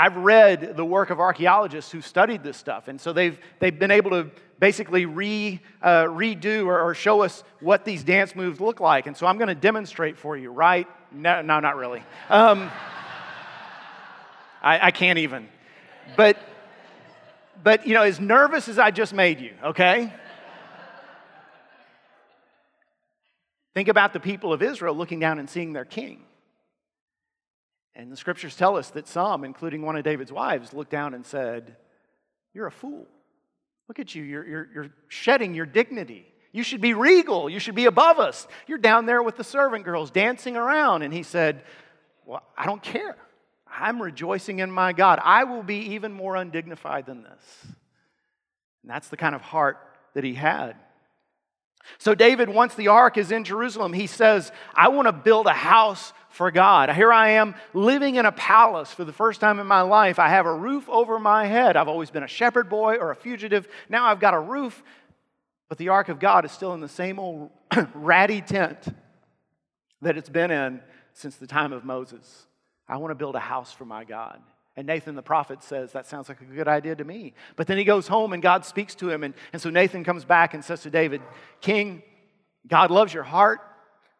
I've 0.02 0.18
read 0.18 0.78
the 0.78 0.84
work 0.84 1.12
of 1.12 1.20
archaeologists 1.20 1.92
who 1.92 2.02
studied 2.02 2.42
this 2.42 2.58
stuff, 2.58 2.88
and 2.88 3.00
so 3.00 3.14
they've, 3.14 3.40
they've 3.60 3.78
been 3.78 3.92
able 3.92 4.10
to 4.10 4.32
basically 4.58 5.06
re, 5.06 5.60
uh, 5.80 6.06
redo 6.06 6.66
or, 6.66 6.82
or, 6.82 6.96
show 6.96 7.22
us 7.22 7.44
what 7.60 7.86
these 7.86 8.04
dance 8.04 8.36
moves 8.36 8.60
look 8.60 8.80
like. 8.80 9.06
And 9.06 9.16
so 9.16 9.28
I'm 9.28 9.38
going 9.38 9.50
to 9.50 9.54
demonstrate 9.54 10.18
for 10.18 10.36
you, 10.36 10.50
right? 10.50 10.88
No, 11.12 11.44
no 11.44 11.60
not 11.60 11.76
really. 11.76 12.02
Um, 12.30 12.72
I, 14.64 14.88
I 14.88 14.92
can't 14.92 15.20
even. 15.20 15.48
But, 16.18 16.36
but, 17.64 17.86
you 17.86 17.94
know, 17.94 18.02
as 18.02 18.20
nervous 18.20 18.70
as 18.70 18.80
I 18.80 18.90
just 18.90 19.14
made 19.14 19.40
you, 19.40 19.54
okay? 19.64 20.12
Think 23.76 23.88
about 23.88 24.14
the 24.14 24.20
people 24.20 24.52
of 24.52 24.64
Israel 24.64 24.96
looking 24.96 25.20
down 25.20 25.38
and 25.38 25.48
seeing 25.48 25.74
their 25.74 25.86
king. 25.86 26.24
And 27.96 28.12
the 28.12 28.18
scriptures 28.18 28.56
tell 28.56 28.78
us 28.78 28.90
that 28.92 29.08
some, 29.08 29.44
including 29.44 29.82
one 29.82 29.96
of 29.96 30.04
David's 30.04 30.32
wives, 30.32 30.74
looked 30.74 30.92
down 30.92 31.14
and 31.14 31.26
said, 31.26 31.76
You're 32.54 32.68
a 32.68 32.72
fool. 32.72 33.08
Look 33.88 34.00
at 34.00 34.16
you. 34.16 34.24
You're, 34.24 34.48
you're, 34.48 34.68
you're 34.74 34.90
shedding 35.10 35.54
your 35.54 35.66
dignity. 35.66 36.26
You 36.54 36.64
should 36.64 36.82
be 36.82 36.94
regal. 36.94 37.50
You 37.50 37.60
should 37.60 37.76
be 37.76 37.86
above 37.86 38.20
us. 38.20 38.48
You're 38.68 38.78
down 38.78 39.06
there 39.06 39.22
with 39.22 39.38
the 39.38 39.44
servant 39.44 39.86
girls 39.86 40.12
dancing 40.12 40.56
around. 40.56 41.02
And 41.02 41.14
he 41.14 41.24
said, 41.24 41.64
Well, 42.26 42.44
I 42.58 42.66
don't 42.66 42.82
care. 42.82 43.18
I'm 43.68 44.02
rejoicing 44.02 44.60
in 44.60 44.72
my 44.72 44.94
God. 44.94 45.20
I 45.24 45.46
will 45.46 45.64
be 45.64 45.94
even 45.94 46.12
more 46.12 46.36
undignified 46.36 47.06
than 47.06 47.24
this. 47.24 47.64
And 48.84 48.90
that's 48.90 49.08
the 49.08 49.18
kind 49.18 49.36
of 49.36 49.42
heart 49.42 49.78
that 50.14 50.24
he 50.24 50.34
had. 50.34 50.76
So, 51.98 52.16
David, 52.16 52.50
once 52.50 52.76
the 52.76 52.90
ark 52.90 53.18
is 53.18 53.32
in 53.32 53.44
Jerusalem, 53.44 53.94
he 53.94 54.08
says, 54.08 54.52
I 54.74 54.90
want 54.90 55.08
to 55.08 55.12
build 55.12 55.48
a 55.48 55.54
house 55.54 56.14
for 56.30 56.50
God. 56.52 56.90
Here 56.90 57.12
I 57.12 57.32
am 57.32 57.56
living 57.74 58.16
in 58.16 58.26
a 58.26 58.32
palace 58.32 58.94
for 58.94 59.04
the 59.04 59.14
first 59.14 59.42
time 59.42 59.60
in 59.60 59.68
my 59.68 59.82
life. 59.82 60.18
I 60.18 60.30
have 60.30 60.46
a 60.46 60.54
roof 60.54 60.88
over 60.90 61.20
my 61.20 61.46
head. 61.46 61.76
I've 61.76 61.88
always 61.88 62.10
been 62.10 62.24
a 62.24 62.28
shepherd 62.28 62.70
boy 62.70 62.96
or 62.96 63.12
a 63.12 63.16
fugitive. 63.16 63.68
Now 63.90 64.06
I've 64.06 64.20
got 64.20 64.34
a 64.34 64.40
roof, 64.40 64.82
but 65.70 65.78
the 65.78 65.90
ark 65.90 66.10
of 66.10 66.20
God 66.20 66.46
is 66.46 66.52
still 66.52 66.74
in 66.74 66.80
the 66.80 66.88
same 66.88 67.20
old 67.20 67.52
ratty 67.94 68.42
tent 68.42 68.88
that 70.02 70.18
it's 70.18 70.30
been 70.30 70.52
in 70.52 70.82
since 71.14 71.36
the 71.36 71.48
time 71.48 71.74
of 71.74 71.84
Moses. 71.84 72.48
I 72.88 72.98
want 72.98 73.12
to 73.12 73.16
build 73.16 73.36
a 73.36 73.40
house 73.40 73.72
for 73.72 73.86
my 73.86 74.04
God. 74.04 74.42
And 74.78 74.88
Nathan 74.88 75.16
the 75.16 75.22
prophet 75.22 75.64
says, 75.64 75.92
That 75.92 76.08
sounds 76.08 76.30
like 76.30 76.42
a 76.42 76.46
good 76.46 76.68
idea 76.68 76.96
to 76.96 77.04
me. 77.04 77.34
But 77.56 77.68
then 77.68 77.78
he 77.78 77.84
goes 77.84 78.08
home 78.08 78.34
and 78.34 78.42
God 78.42 78.66
speaks 78.66 78.96
to 78.96 79.10
him. 79.10 79.24
And, 79.24 79.34
and 79.52 79.62
so 79.62 79.70
Nathan 79.70 80.04
comes 80.04 80.24
back 80.24 80.54
and 80.54 80.64
says 80.64 80.82
to 80.84 80.90
David, 80.90 81.22
King, 81.60 82.04
God 82.68 82.92
loves 82.92 83.14
your 83.14 83.24
heart, 83.24 83.60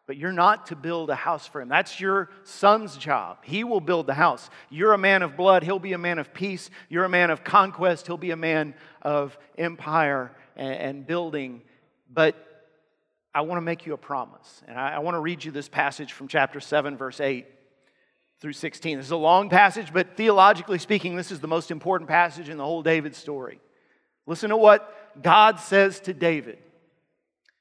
but 0.06 0.16
you're 0.16 0.32
not 0.32 0.66
to 0.66 0.76
build 0.76 1.08
a 1.08 1.14
house 1.14 1.46
for 1.46 1.60
him. 1.60 1.68
That's 1.68 2.00
your 2.00 2.28
son's 2.44 2.96
job. 2.96 3.38
He 3.42 3.64
will 3.64 3.80
build 3.80 4.06
the 4.06 4.14
house. 4.14 4.50
You're 4.68 4.92
a 4.92 4.98
man 4.98 5.22
of 5.22 5.36
blood, 5.36 5.62
he'll 5.62 5.78
be 5.78 5.94
a 5.94 5.98
man 5.98 6.18
of 6.18 6.34
peace. 6.34 6.68
You're 6.88 7.04
a 7.04 7.08
man 7.08 7.30
of 7.30 7.44
conquest, 7.44 8.06
he'll 8.06 8.18
be 8.18 8.32
a 8.32 8.36
man 8.36 8.74
of 9.00 9.38
empire 9.56 10.32
and, 10.56 10.74
and 10.74 11.06
building. 11.06 11.62
But 12.12 12.36
I 13.34 13.40
want 13.42 13.56
to 13.56 13.62
make 13.62 13.86
you 13.86 13.94
a 13.94 13.98
promise. 13.98 14.62
And 14.68 14.78
I, 14.78 14.96
I 14.96 14.98
want 14.98 15.14
to 15.14 15.20
read 15.20 15.42
you 15.44 15.50
this 15.50 15.68
passage 15.68 16.12
from 16.12 16.28
chapter 16.28 16.60
7, 16.60 16.98
verse 16.98 17.20
8 17.20 17.46
through 18.42 18.52
16. 18.52 18.98
This 18.98 19.06
is 19.06 19.12
a 19.12 19.16
long 19.16 19.48
passage, 19.48 19.92
but 19.92 20.16
theologically 20.16 20.80
speaking, 20.80 21.14
this 21.14 21.30
is 21.30 21.38
the 21.38 21.46
most 21.46 21.70
important 21.70 22.10
passage 22.10 22.48
in 22.48 22.58
the 22.58 22.64
whole 22.64 22.82
David 22.82 23.14
story. 23.14 23.60
Listen 24.26 24.50
to 24.50 24.56
what 24.56 25.22
God 25.22 25.60
says 25.60 26.00
to 26.00 26.12
David. 26.12 26.58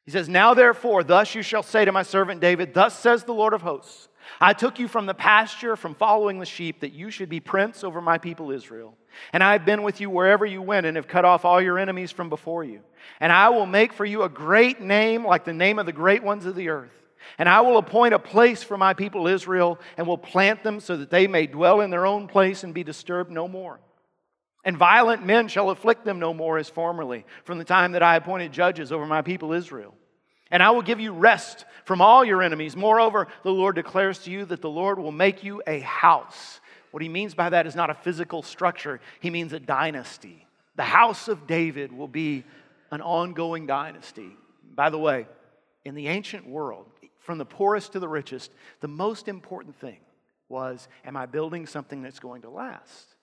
He 0.06 0.12
says, 0.12 0.28
Now 0.28 0.56
therefore, 0.56 1.04
thus 1.04 1.36
you 1.36 1.44
shall 1.44 1.62
say 1.62 1.86
to 1.86 1.92
my 1.92 2.02
servant 2.02 2.42
David, 2.42 2.74
Thus 2.74 2.98
says 2.98 3.24
the 3.24 3.32
Lord 3.32 3.54
of 3.54 3.62
hosts, 3.62 4.10
I 4.40 4.54
took 4.54 4.80
you 4.80 4.88
from 4.88 5.06
the 5.06 5.14
pasture, 5.14 5.76
from 5.76 5.94
following 5.94 6.40
the 6.40 6.48
sheep, 6.48 6.80
that 6.80 6.94
you 6.94 7.12
should 7.12 7.30
be 7.30 7.40
prince 7.40 7.84
over 7.84 8.02
my 8.02 8.18
people 8.18 8.50
Israel. 8.50 8.98
And 9.34 9.44
I 9.44 9.52
have 9.52 9.66
been 9.66 9.84
with 9.84 10.02
you 10.02 10.10
wherever 10.10 10.48
you 10.48 10.64
went, 10.64 10.88
and 10.88 10.96
have 10.98 11.08
cut 11.08 11.26
off 11.26 11.46
all 11.46 11.62
your 11.62 11.78
enemies 11.78 12.12
from 12.12 12.30
before 12.30 12.64
you. 12.64 12.82
And 13.20 13.32
I 13.32 13.50
will 13.50 13.68
make 13.68 13.94
for 13.94 14.06
you 14.06 14.24
a 14.24 14.30
great 14.30 14.82
name, 14.82 15.28
like 15.28 15.46
the 15.46 15.54
name 15.54 15.78
of 15.78 15.86
the 15.86 15.94
great 15.94 16.24
ones 16.24 16.48
of 16.48 16.56
the 16.56 16.70
earth. 16.70 17.01
And 17.38 17.48
I 17.48 17.62
will 17.62 17.78
appoint 17.78 18.14
a 18.14 18.20
place 18.20 18.64
for 18.64 18.78
my 18.78 18.94
people 18.94 19.28
Israel, 19.28 19.80
and 19.98 20.08
will 20.08 20.18
plant 20.18 20.64
them 20.64 20.80
so 20.80 20.98
that 20.98 21.10
they 21.10 21.28
may 21.28 21.48
dwell 21.48 21.82
in 21.82 21.90
their 21.90 22.06
own 22.06 22.28
place 22.28 22.64
and 22.64 22.74
be 22.74 22.84
disturbed 22.84 23.32
no 23.32 23.48
more. 23.48 23.80
And 24.64 24.78
violent 24.78 25.26
men 25.26 25.48
shall 25.48 25.72
afflict 25.72 26.06
them 26.06 26.20
no 26.20 26.34
more 26.34 26.58
as 26.58 26.70
formerly, 26.70 27.26
from 27.44 27.58
the 27.58 27.64
time 27.64 27.94
that 27.94 28.04
I 28.04 28.16
appointed 28.16 28.52
judges 28.52 28.92
over 28.92 29.06
my 29.06 29.22
people 29.22 29.54
Israel. 29.54 29.96
And 30.52 30.62
I 30.62 30.72
will 30.72 30.82
give 30.82 31.00
you 31.00 31.14
rest 31.14 31.66
from 31.86 32.02
all 32.02 32.26
your 32.26 32.44
enemies. 32.44 32.76
Moreover, 32.76 33.28
the 33.44 33.52
Lord 33.52 33.76
declares 33.76 34.20
to 34.20 34.32
you 34.32 34.46
that 34.46 34.62
the 34.62 34.70
Lord 34.70 35.00
will 35.00 35.12
make 35.12 35.44
you 35.44 35.64
a 35.66 35.80
house. 35.80 36.60
What 36.92 37.02
he 37.02 37.10
means 37.10 37.34
by 37.34 37.50
that 37.50 37.66
is 37.66 37.76
not 37.76 37.90
a 37.90 37.96
physical 37.96 38.44
structure, 38.44 39.00
he 39.22 39.30
means 39.30 39.54
a 39.54 39.60
dynasty. 39.60 40.46
The 40.76 40.84
house 40.84 41.28
of 41.28 41.48
David 41.48 41.92
will 41.92 42.08
be 42.08 42.44
an 42.92 43.02
ongoing 43.02 43.66
dynasty. 43.66 44.36
By 44.76 44.90
the 44.90 45.00
way, 45.00 45.28
in 45.86 45.96
the 45.96 46.10
ancient 46.10 46.48
world, 46.48 46.86
from 47.22 47.38
the 47.38 47.46
poorest 47.46 47.94
to 47.94 48.00
the 48.00 48.10
richest, 48.10 48.52
the 48.82 48.88
most 48.88 49.28
important 49.28 49.76
thing 49.80 50.00
was 50.50 50.88
Am 51.06 51.16
I 51.16 51.26
building 51.26 51.66
something 51.66 52.02
that's 52.02 52.20
going 52.20 52.42
to 52.42 52.50
last? 52.50 53.16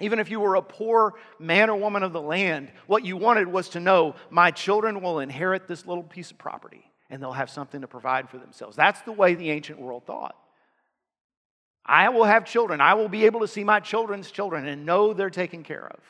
Even 0.00 0.18
if 0.18 0.28
you 0.28 0.40
were 0.40 0.56
a 0.56 0.62
poor 0.62 1.14
man 1.38 1.70
or 1.70 1.76
woman 1.76 2.02
of 2.02 2.12
the 2.12 2.20
land, 2.20 2.70
what 2.86 3.04
you 3.04 3.16
wanted 3.16 3.46
was 3.46 3.70
to 3.70 3.80
know 3.80 4.16
my 4.28 4.50
children 4.50 5.00
will 5.00 5.20
inherit 5.20 5.68
this 5.68 5.86
little 5.86 6.02
piece 6.02 6.32
of 6.32 6.38
property 6.38 6.90
and 7.08 7.22
they'll 7.22 7.32
have 7.32 7.48
something 7.48 7.80
to 7.80 7.86
provide 7.86 8.28
for 8.28 8.38
themselves. 8.38 8.76
That's 8.76 9.00
the 9.02 9.12
way 9.12 9.34
the 9.34 9.50
ancient 9.50 9.80
world 9.80 10.04
thought. 10.04 10.34
I 11.86 12.08
will 12.08 12.24
have 12.24 12.44
children. 12.44 12.80
I 12.80 12.94
will 12.94 13.08
be 13.08 13.26
able 13.26 13.40
to 13.40 13.48
see 13.48 13.62
my 13.62 13.78
children's 13.78 14.30
children 14.30 14.66
and 14.66 14.84
know 14.84 15.12
they're 15.12 15.30
taken 15.30 15.62
care 15.62 15.86
of. 15.86 16.00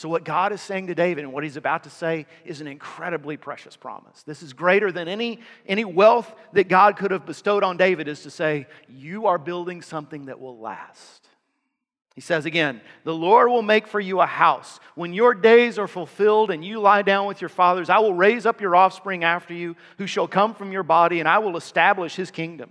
So, 0.00 0.08
what 0.08 0.24
God 0.24 0.54
is 0.54 0.62
saying 0.62 0.86
to 0.86 0.94
David 0.94 1.24
and 1.24 1.32
what 1.34 1.44
he's 1.44 1.58
about 1.58 1.84
to 1.84 1.90
say 1.90 2.24
is 2.46 2.62
an 2.62 2.66
incredibly 2.66 3.36
precious 3.36 3.76
promise. 3.76 4.22
This 4.22 4.42
is 4.42 4.54
greater 4.54 4.90
than 4.90 5.08
any, 5.08 5.40
any 5.66 5.84
wealth 5.84 6.34
that 6.54 6.68
God 6.68 6.96
could 6.96 7.10
have 7.10 7.26
bestowed 7.26 7.62
on 7.62 7.76
David, 7.76 8.08
is 8.08 8.22
to 8.22 8.30
say, 8.30 8.66
You 8.88 9.26
are 9.26 9.36
building 9.36 9.82
something 9.82 10.24
that 10.24 10.40
will 10.40 10.58
last. 10.58 11.28
He 12.14 12.22
says 12.22 12.46
again, 12.46 12.80
The 13.04 13.12
Lord 13.12 13.50
will 13.50 13.60
make 13.60 13.86
for 13.86 14.00
you 14.00 14.22
a 14.22 14.26
house. 14.26 14.80
When 14.94 15.12
your 15.12 15.34
days 15.34 15.78
are 15.78 15.86
fulfilled 15.86 16.50
and 16.50 16.64
you 16.64 16.80
lie 16.80 17.02
down 17.02 17.26
with 17.26 17.42
your 17.42 17.50
fathers, 17.50 17.90
I 17.90 17.98
will 17.98 18.14
raise 18.14 18.46
up 18.46 18.62
your 18.62 18.74
offspring 18.74 19.22
after 19.22 19.52
you, 19.52 19.76
who 19.98 20.06
shall 20.06 20.26
come 20.26 20.54
from 20.54 20.72
your 20.72 20.82
body, 20.82 21.20
and 21.20 21.28
I 21.28 21.40
will 21.40 21.58
establish 21.58 22.16
his 22.16 22.30
kingdom. 22.30 22.70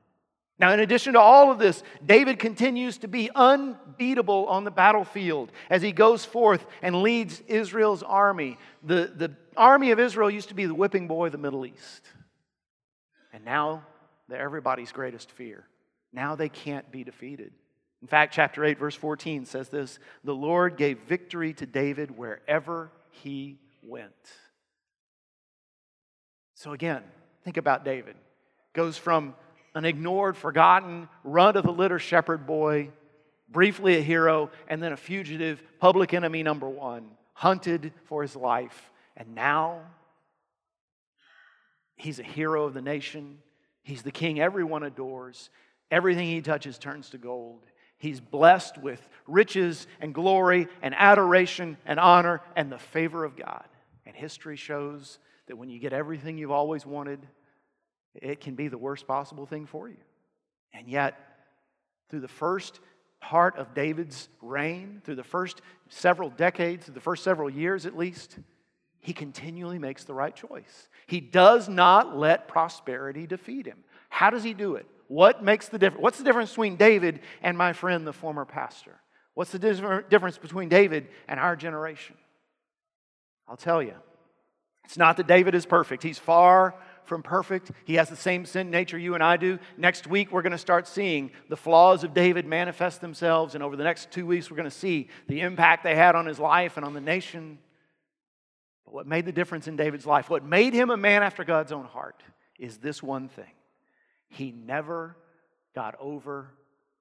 Now, 0.61 0.73
in 0.73 0.79
addition 0.79 1.13
to 1.13 1.19
all 1.19 1.49
of 1.51 1.57
this, 1.57 1.81
David 2.05 2.37
continues 2.37 2.99
to 2.99 3.07
be 3.07 3.31
unbeatable 3.33 4.45
on 4.45 4.63
the 4.63 4.69
battlefield 4.69 5.51
as 5.71 5.81
he 5.81 5.91
goes 5.91 6.23
forth 6.23 6.63
and 6.83 7.01
leads 7.01 7.41
Israel's 7.47 8.03
army. 8.03 8.59
The, 8.83 9.11
the 9.15 9.35
army 9.57 9.89
of 9.89 9.99
Israel 9.99 10.29
used 10.29 10.49
to 10.49 10.53
be 10.53 10.67
the 10.67 10.75
whipping 10.75 11.07
boy 11.07 11.25
of 11.25 11.31
the 11.31 11.39
Middle 11.39 11.65
East. 11.65 12.03
And 13.33 13.43
now 13.43 13.83
they're 14.29 14.39
everybody's 14.39 14.91
greatest 14.91 15.31
fear. 15.31 15.65
Now 16.13 16.35
they 16.35 16.49
can't 16.49 16.91
be 16.91 17.03
defeated. 17.03 17.53
In 18.03 18.07
fact, 18.07 18.31
chapter 18.31 18.63
8, 18.63 18.77
verse 18.77 18.95
14 18.95 19.45
says 19.45 19.69
this 19.69 19.97
The 20.23 20.35
Lord 20.35 20.77
gave 20.77 20.99
victory 21.07 21.53
to 21.53 21.65
David 21.65 22.15
wherever 22.15 22.91
he 23.09 23.57
went. 23.81 24.13
So 26.53 26.73
again, 26.73 27.01
think 27.43 27.57
about 27.57 27.83
David. 27.83 28.15
Goes 28.73 28.95
from 28.95 29.33
an 29.73 29.85
ignored, 29.85 30.37
forgotten, 30.37 31.07
run 31.23 31.55
of 31.55 31.63
the 31.63 31.71
litter 31.71 31.99
shepherd 31.99 32.45
boy, 32.45 32.89
briefly 33.49 33.97
a 33.97 34.01
hero, 34.01 34.49
and 34.67 34.81
then 34.81 34.91
a 34.91 34.97
fugitive, 34.97 35.61
public 35.79 36.13
enemy 36.13 36.43
number 36.43 36.69
one, 36.69 37.09
hunted 37.33 37.93
for 38.05 38.21
his 38.21 38.35
life. 38.35 38.91
And 39.15 39.35
now 39.35 39.81
he's 41.95 42.19
a 42.19 42.23
hero 42.23 42.65
of 42.65 42.73
the 42.73 42.81
nation. 42.81 43.39
He's 43.83 44.03
the 44.03 44.11
king 44.11 44.39
everyone 44.39 44.83
adores. 44.83 45.49
Everything 45.89 46.27
he 46.27 46.41
touches 46.41 46.77
turns 46.77 47.09
to 47.09 47.17
gold. 47.17 47.65
He's 47.97 48.19
blessed 48.19 48.77
with 48.77 49.07
riches 49.27 49.85
and 49.99 50.13
glory 50.13 50.67
and 50.81 50.95
adoration 50.97 51.77
and 51.85 51.99
honor 51.99 52.41
and 52.55 52.71
the 52.71 52.79
favor 52.79 53.23
of 53.23 53.35
God. 53.35 53.65
And 54.05 54.15
history 54.15 54.55
shows 54.55 55.19
that 55.47 55.57
when 55.57 55.69
you 55.69 55.79
get 55.79 55.93
everything 55.93 56.37
you've 56.37 56.51
always 56.51 56.85
wanted, 56.85 57.19
it 58.15 58.41
can 58.41 58.55
be 58.55 58.67
the 58.67 58.77
worst 58.77 59.07
possible 59.07 59.45
thing 59.45 59.65
for 59.65 59.87
you. 59.87 59.97
And 60.73 60.87
yet, 60.87 61.17
through 62.09 62.21
the 62.21 62.27
first 62.27 62.79
part 63.19 63.55
of 63.57 63.73
David's 63.73 64.29
reign 64.41 65.01
through 65.03 65.15
the 65.15 65.23
first 65.23 65.61
several 65.89 66.29
decades, 66.29 66.85
through 66.85 66.95
the 66.95 66.99
first 66.99 67.23
several 67.23 67.49
years 67.49 67.85
at 67.85 67.97
least, 67.97 68.37
he 68.99 69.13
continually 69.13 69.79
makes 69.79 70.03
the 70.03 70.13
right 70.13 70.35
choice. 70.35 70.89
He 71.07 71.19
does 71.19 71.69
not 71.69 72.17
let 72.17 72.47
prosperity 72.47 73.27
defeat 73.27 73.65
him. 73.65 73.83
How 74.09 74.29
does 74.29 74.43
he 74.43 74.53
do 74.53 74.75
it? 74.75 74.85
What 75.07 75.43
makes 75.43 75.67
the 75.67 75.77
difference? 75.77 76.01
What's 76.01 76.17
the 76.17 76.23
difference 76.23 76.49
between 76.49 76.77
David 76.77 77.19
and 77.41 77.57
my 77.57 77.73
friend, 77.73 78.07
the 78.07 78.13
former 78.13 78.45
pastor? 78.45 78.99
What's 79.33 79.51
the 79.51 80.03
difference 80.09 80.37
between 80.37 80.69
David 80.69 81.07
and 81.27 81.39
our 81.39 81.55
generation? 81.55 82.15
I'll 83.47 83.57
tell 83.57 83.81
you. 83.81 83.95
It's 84.85 84.97
not 84.97 85.17
that 85.17 85.27
David 85.27 85.55
is 85.55 85.65
perfect. 85.65 86.03
He's 86.03 86.19
far 86.19 86.75
from 87.05 87.23
perfect. 87.23 87.71
He 87.85 87.95
has 87.95 88.09
the 88.09 88.15
same 88.15 88.45
sin 88.45 88.69
nature 88.69 88.97
you 88.97 89.13
and 89.13 89.23
I 89.23 89.37
do. 89.37 89.59
Next 89.77 90.07
week, 90.07 90.31
we're 90.31 90.41
going 90.41 90.51
to 90.51 90.57
start 90.57 90.87
seeing 90.87 91.31
the 91.49 91.57
flaws 91.57 92.03
of 92.03 92.13
David 92.13 92.45
manifest 92.45 93.01
themselves. 93.01 93.55
And 93.55 93.63
over 93.63 93.75
the 93.75 93.83
next 93.83 94.11
two 94.11 94.25
weeks, 94.25 94.49
we're 94.49 94.57
going 94.57 94.69
to 94.69 94.75
see 94.75 95.09
the 95.27 95.41
impact 95.41 95.83
they 95.83 95.95
had 95.95 96.15
on 96.15 96.25
his 96.25 96.39
life 96.39 96.77
and 96.77 96.85
on 96.85 96.93
the 96.93 97.01
nation. 97.01 97.57
But 98.85 98.93
what 98.93 99.07
made 99.07 99.25
the 99.25 99.31
difference 99.31 99.67
in 99.67 99.75
David's 99.75 100.05
life, 100.05 100.29
what 100.29 100.43
made 100.43 100.73
him 100.73 100.89
a 100.89 100.97
man 100.97 101.23
after 101.23 101.43
God's 101.43 101.71
own 101.71 101.85
heart, 101.85 102.23
is 102.59 102.77
this 102.77 103.01
one 103.01 103.27
thing 103.27 103.51
he 104.29 104.51
never 104.51 105.17
got 105.75 105.95
over 105.99 106.51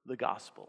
the 0.06 0.16
gospel. 0.16 0.68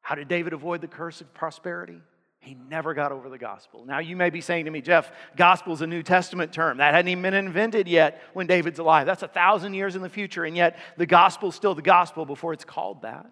How 0.00 0.14
did 0.14 0.28
David 0.28 0.52
avoid 0.52 0.80
the 0.80 0.88
curse 0.88 1.20
of 1.20 1.32
prosperity? 1.34 2.00
He 2.40 2.54
never 2.54 2.94
got 2.94 3.12
over 3.12 3.28
the 3.28 3.38
gospel. 3.38 3.84
Now, 3.84 3.98
you 3.98 4.16
may 4.16 4.30
be 4.30 4.40
saying 4.40 4.64
to 4.64 4.70
me, 4.70 4.80
Jeff, 4.80 5.12
gospel 5.36 5.74
is 5.74 5.82
a 5.82 5.86
New 5.86 6.02
Testament 6.02 6.54
term. 6.54 6.78
That 6.78 6.94
hadn't 6.94 7.10
even 7.10 7.22
been 7.22 7.34
invented 7.34 7.86
yet 7.86 8.22
when 8.32 8.46
David's 8.46 8.78
alive. 8.78 9.06
That's 9.06 9.22
a 9.22 9.28
thousand 9.28 9.74
years 9.74 9.94
in 9.94 10.00
the 10.00 10.08
future, 10.08 10.44
and 10.44 10.56
yet 10.56 10.78
the 10.96 11.04
gospel 11.04 11.50
is 11.50 11.54
still 11.54 11.74
the 11.74 11.82
gospel 11.82 12.24
before 12.24 12.54
it's 12.54 12.64
called 12.64 13.02
that. 13.02 13.26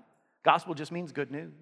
Gospel 0.45 0.75
just 0.75 0.93
means 0.93 1.13
good 1.13 1.31
news. 1.31 1.53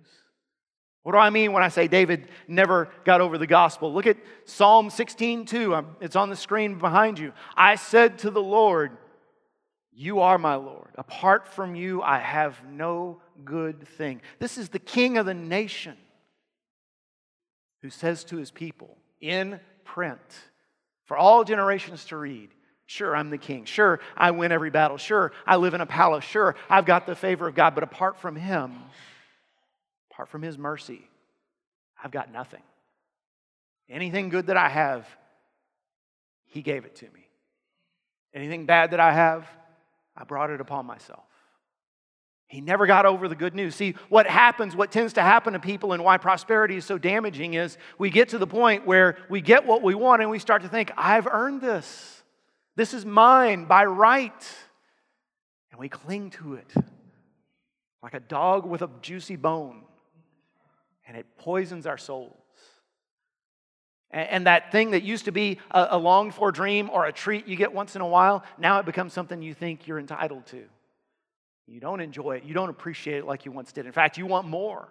What 1.05 1.13
do 1.13 1.19
I 1.19 1.31
mean 1.31 1.53
when 1.53 1.63
I 1.63 1.69
say 1.69 1.87
David 1.87 2.27
never 2.49 2.91
got 3.05 3.21
over 3.21 3.39
the 3.39 3.47
gospel? 3.47 3.95
Look 3.95 4.09
at 4.09 4.17
Psalm 4.45 4.91
16, 4.91 5.45
2. 5.47 5.85
It's 6.01 6.17
on 6.17 6.31
the 6.31 6.37
screen 6.37 6.79
behind 6.79 7.17
you. 7.17 7.33
I 7.57 7.77
said 7.77 8.19
to 8.19 8.31
the 8.31 8.43
Lord, 8.43 8.97
You 9.93 10.19
are 10.19 10.37
my 10.37 10.57
Lord. 10.57 10.91
Apart 10.97 11.47
from 11.47 11.77
you, 11.77 12.03
I 12.03 12.19
have 12.19 12.59
no 12.69 13.21
good 13.45 13.87
thing. 13.87 14.21
This 14.41 14.59
is 14.59 14.69
the 14.69 14.81
king 14.81 15.17
of 15.17 15.27
the 15.27 15.35
nation 15.35 15.97
who 17.87 17.91
says 17.91 18.25
to 18.25 18.37
his 18.37 18.51
people 18.51 18.99
in 19.21 19.61
print 19.85 20.19
for 21.05 21.17
all 21.17 21.45
generations 21.45 22.05
to 22.07 22.17
read 22.17 22.51
Sure, 22.89 23.17
I'm 23.17 23.31
the 23.31 23.39
king. 23.39 23.65
Sure, 23.65 23.99
I 24.17 24.31
win 24.31 24.53
every 24.53 24.71
battle. 24.71 24.97
Sure, 24.97 25.33
I 25.45 25.57
live 25.57 25.75
in 25.75 25.81
a 25.81 25.87
palace. 25.87 26.23
Sure, 26.23 26.55
I've 26.71 26.87
got 26.87 27.05
the 27.05 27.17
favor 27.17 27.49
of 27.49 27.55
God. 27.57 27.75
But 27.75 27.83
apart 27.83 28.17
from 28.21 28.37
him, 28.37 28.75
apart 30.13 30.29
from 30.29 30.43
his 30.43 30.57
mercy, 30.57 31.03
I've 32.03 32.13
got 32.13 32.33
nothing. 32.33 32.63
Anything 33.89 34.29
good 34.29 34.47
that 34.47 34.57
I 34.57 34.69
have, 34.69 35.05
he 36.45 36.63
gave 36.63 36.85
it 36.85 36.95
to 36.97 37.07
me. 37.07 37.29
Anything 38.33 38.67
bad 38.67 38.93
that 38.93 39.01
I 39.01 39.13
have, 39.13 39.49
I 40.17 40.23
brought 40.23 40.51
it 40.51 40.61
upon 40.61 40.87
myself. 40.87 41.27
He 42.49 42.61
never 42.61 42.87
got 42.87 43.07
over 43.07 43.27
the 43.27 43.35
good 43.35 43.55
news. 43.55 43.75
See, 43.75 43.97
what 44.09 44.27
happens, 44.27 44.77
what 44.77 44.93
tends 44.93 45.15
to 45.15 45.23
happen 45.23 45.55
to 45.55 45.59
people, 45.59 45.93
and 45.93 46.05
why 46.05 46.17
prosperity 46.17 46.77
is 46.77 46.85
so 46.85 46.97
damaging 46.97 47.55
is 47.55 47.77
we 47.99 48.09
get 48.09 48.29
to 48.29 48.39
the 48.39 48.47
point 48.47 48.87
where 48.87 49.17
we 49.29 49.41
get 49.41 49.67
what 49.67 49.83
we 49.83 49.95
want 49.95 50.23
and 50.23 50.31
we 50.31 50.39
start 50.39 50.63
to 50.63 50.69
think, 50.69 50.93
I've 50.97 51.27
earned 51.27 51.61
this. 51.61 52.23
This 52.77 52.95
is 52.95 53.05
mine 53.05 53.65
by 53.65 53.85
right. 53.85 54.57
And 55.73 55.81
we 55.81 55.89
cling 55.89 56.31
to 56.31 56.55
it 56.55 56.73
like 58.03 58.15
a 58.15 58.21
dog 58.21 58.65
with 58.65 58.83
a 58.83 58.91
juicy 59.03 59.35
bone, 59.35 59.83
and 61.09 61.17
it 61.17 61.27
poisons 61.39 61.87
our 61.87 61.99
souls. 61.99 62.33
And 64.13 64.47
that 64.47 64.71
thing 64.71 64.93
that 64.93 65.03
used 65.03 65.25
to 65.25 65.33
be 65.33 65.59
a 65.73 65.99
longed 65.99 66.33
for 66.33 66.53
dream 66.53 66.89
or 66.91 67.07
a 67.07 67.13
treat 67.13 67.49
you 67.49 67.57
get 67.57 67.75
once 67.75 67.97
in 67.97 68.03
a 68.03 68.07
while, 68.07 68.45
now 68.57 68.79
it 68.79 68.87
becomes 68.87 69.13
something 69.13 69.43
you 69.43 69.53
think 69.53 69.89
you're 69.89 69.99
entitled 69.99 70.47
to. 70.47 70.65
You 71.67 71.81
don't 71.81 72.01
enjoy 72.01 72.37
it. 72.37 72.45
You 72.45 72.55
don't 72.55 72.71
appreciate 72.71 73.19
it 73.19 73.27
like 73.27 73.45
you 73.45 73.53
once 73.53 73.73
did. 73.73 73.87
In 73.87 73.93
fact, 73.93 74.19
you 74.19 74.27
want 74.27 74.47
more. 74.47 74.89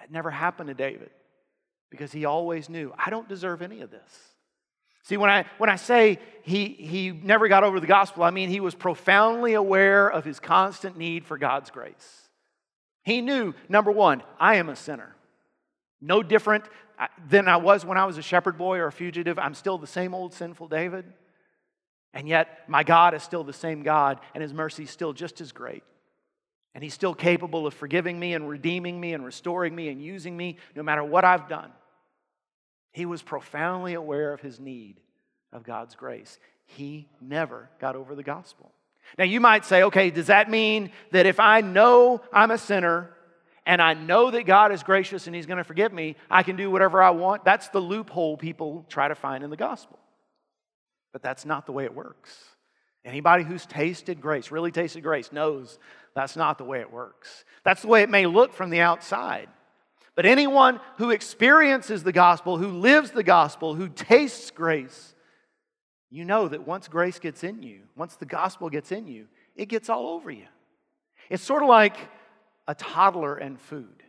That 0.00 0.10
never 0.10 0.30
happened 0.30 0.68
to 0.68 0.74
David 0.74 1.10
because 1.90 2.10
he 2.10 2.24
always 2.24 2.68
knew, 2.68 2.92
I 2.98 3.10
don't 3.10 3.28
deserve 3.28 3.62
any 3.62 3.82
of 3.82 3.90
this. 3.90 4.34
See, 5.04 5.18
when 5.18 5.28
I, 5.28 5.44
when 5.58 5.68
I 5.68 5.76
say 5.76 6.18
he, 6.42 6.66
he 6.66 7.10
never 7.10 7.46
got 7.46 7.62
over 7.62 7.78
the 7.78 7.86
gospel, 7.86 8.24
I 8.24 8.30
mean 8.30 8.48
he 8.48 8.60
was 8.60 8.74
profoundly 8.74 9.52
aware 9.52 10.08
of 10.08 10.24
his 10.24 10.40
constant 10.40 10.96
need 10.96 11.26
for 11.26 11.36
God's 11.36 11.70
grace. 11.70 12.28
He 13.02 13.20
knew, 13.20 13.52
number 13.68 13.92
one, 13.92 14.22
I 14.40 14.56
am 14.56 14.70
a 14.70 14.76
sinner. 14.76 15.14
No 16.00 16.22
different 16.22 16.64
uh, 16.98 17.08
than 17.28 17.48
I 17.48 17.58
was 17.58 17.84
when 17.84 17.98
I 17.98 18.06
was 18.06 18.16
a 18.16 18.22
shepherd 18.22 18.56
boy 18.56 18.78
or 18.78 18.86
a 18.86 18.92
fugitive. 18.92 19.38
I'm 19.38 19.54
still 19.54 19.76
the 19.76 19.86
same 19.86 20.14
old 20.14 20.32
sinful 20.32 20.68
David. 20.68 21.04
And 22.14 22.28
yet, 22.28 22.60
my 22.68 22.84
God 22.84 23.12
is 23.12 23.24
still 23.24 23.42
the 23.42 23.52
same 23.52 23.82
God, 23.82 24.20
and 24.34 24.42
His 24.42 24.54
mercy 24.54 24.84
is 24.84 24.90
still 24.90 25.12
just 25.12 25.40
as 25.40 25.50
great. 25.50 25.82
And 26.74 26.82
He's 26.82 26.94
still 26.94 27.14
capable 27.14 27.66
of 27.66 27.74
forgiving 27.74 28.18
me 28.18 28.34
and 28.34 28.48
redeeming 28.48 29.00
me 29.00 29.12
and 29.12 29.24
restoring 29.24 29.74
me 29.74 29.88
and 29.88 30.00
using 30.00 30.36
me 30.36 30.58
no 30.76 30.84
matter 30.84 31.02
what 31.02 31.24
I've 31.24 31.48
done. 31.48 31.72
He 32.92 33.04
was 33.04 33.20
profoundly 33.20 33.94
aware 33.94 34.32
of 34.32 34.40
His 34.40 34.60
need 34.60 35.00
of 35.52 35.64
God's 35.64 35.96
grace. 35.96 36.38
He 36.66 37.08
never 37.20 37.68
got 37.80 37.96
over 37.96 38.14
the 38.14 38.22
gospel. 38.22 38.70
Now, 39.18 39.24
you 39.24 39.40
might 39.40 39.64
say, 39.64 39.82
okay, 39.82 40.10
does 40.10 40.28
that 40.28 40.48
mean 40.48 40.90
that 41.10 41.26
if 41.26 41.40
I 41.40 41.60
know 41.60 42.22
I'm 42.32 42.52
a 42.52 42.58
sinner 42.58 43.10
and 43.66 43.82
I 43.82 43.94
know 43.94 44.30
that 44.30 44.46
God 44.46 44.72
is 44.72 44.84
gracious 44.84 45.26
and 45.26 45.34
He's 45.34 45.46
going 45.46 45.58
to 45.58 45.64
forgive 45.64 45.92
me, 45.92 46.14
I 46.30 46.44
can 46.44 46.54
do 46.54 46.70
whatever 46.70 47.02
I 47.02 47.10
want? 47.10 47.44
That's 47.44 47.68
the 47.68 47.80
loophole 47.80 48.36
people 48.36 48.86
try 48.88 49.08
to 49.08 49.16
find 49.16 49.42
in 49.42 49.50
the 49.50 49.56
gospel. 49.56 49.98
But 51.14 51.22
that's 51.22 51.46
not 51.46 51.64
the 51.64 51.72
way 51.72 51.84
it 51.84 51.94
works. 51.94 52.36
Anybody 53.04 53.44
who's 53.44 53.66
tasted 53.66 54.20
grace, 54.20 54.50
really 54.50 54.72
tasted 54.72 55.02
grace, 55.02 55.30
knows 55.30 55.78
that's 56.12 56.34
not 56.34 56.58
the 56.58 56.64
way 56.64 56.80
it 56.80 56.92
works. 56.92 57.44
That's 57.62 57.82
the 57.82 57.88
way 57.88 58.02
it 58.02 58.10
may 58.10 58.26
look 58.26 58.52
from 58.52 58.70
the 58.70 58.80
outside. 58.80 59.48
But 60.16 60.26
anyone 60.26 60.80
who 60.98 61.10
experiences 61.10 62.02
the 62.02 62.10
gospel, 62.10 62.58
who 62.58 62.68
lives 62.68 63.12
the 63.12 63.22
gospel, 63.22 63.76
who 63.76 63.88
tastes 63.88 64.50
grace, 64.50 65.14
you 66.10 66.24
know 66.24 66.48
that 66.48 66.66
once 66.66 66.88
grace 66.88 67.20
gets 67.20 67.44
in 67.44 67.62
you, 67.62 67.82
once 67.94 68.16
the 68.16 68.26
gospel 68.26 68.68
gets 68.68 68.90
in 68.90 69.06
you, 69.06 69.26
it 69.54 69.66
gets 69.66 69.88
all 69.88 70.08
over 70.08 70.32
you. 70.32 70.46
It's 71.30 71.44
sort 71.44 71.62
of 71.62 71.68
like 71.68 71.96
a 72.66 72.74
toddler 72.74 73.36
and 73.36 73.60
food. 73.60 74.02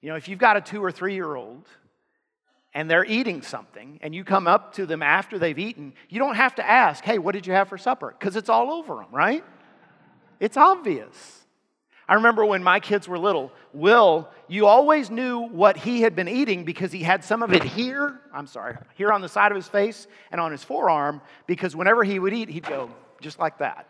You 0.00 0.08
know, 0.08 0.16
if 0.16 0.26
you've 0.26 0.40
got 0.40 0.56
a 0.56 0.60
two 0.60 0.82
or 0.82 0.90
three 0.90 1.14
year 1.14 1.36
old 1.36 1.68
and 2.72 2.90
they're 2.90 3.04
eating 3.04 3.42
something 3.42 3.98
and 4.02 4.14
you 4.14 4.24
come 4.24 4.46
up 4.46 4.74
to 4.74 4.86
them 4.86 5.02
after 5.02 5.38
they've 5.38 5.58
eaten, 5.58 5.92
you 6.08 6.18
don't 6.18 6.36
have 6.36 6.54
to 6.56 6.68
ask, 6.68 7.04
hey, 7.04 7.18
what 7.18 7.32
did 7.32 7.46
you 7.46 7.52
have 7.52 7.68
for 7.68 7.78
supper? 7.78 8.14
Because 8.18 8.36
it's 8.36 8.48
all 8.48 8.70
over 8.70 8.96
them, 8.96 9.08
right? 9.12 9.44
It's 10.38 10.56
obvious. 10.56 11.40
I 12.08 12.14
remember 12.14 12.44
when 12.44 12.64
my 12.64 12.80
kids 12.80 13.06
were 13.06 13.18
little, 13.18 13.52
Will, 13.72 14.28
you 14.48 14.66
always 14.66 15.10
knew 15.10 15.42
what 15.42 15.76
he 15.76 16.02
had 16.02 16.16
been 16.16 16.28
eating 16.28 16.64
because 16.64 16.90
he 16.90 17.04
had 17.04 17.22
some 17.22 17.42
of 17.42 17.52
it 17.52 17.62
here, 17.62 18.20
I'm 18.34 18.48
sorry, 18.48 18.76
here 18.96 19.12
on 19.12 19.20
the 19.20 19.28
side 19.28 19.52
of 19.52 19.56
his 19.56 19.68
face 19.68 20.08
and 20.32 20.40
on 20.40 20.50
his 20.50 20.64
forearm, 20.64 21.20
because 21.46 21.76
whenever 21.76 22.02
he 22.02 22.18
would 22.18 22.34
eat, 22.34 22.48
he'd 22.48 22.66
go 22.66 22.90
just 23.20 23.38
like 23.38 23.58
that. 23.58 23.86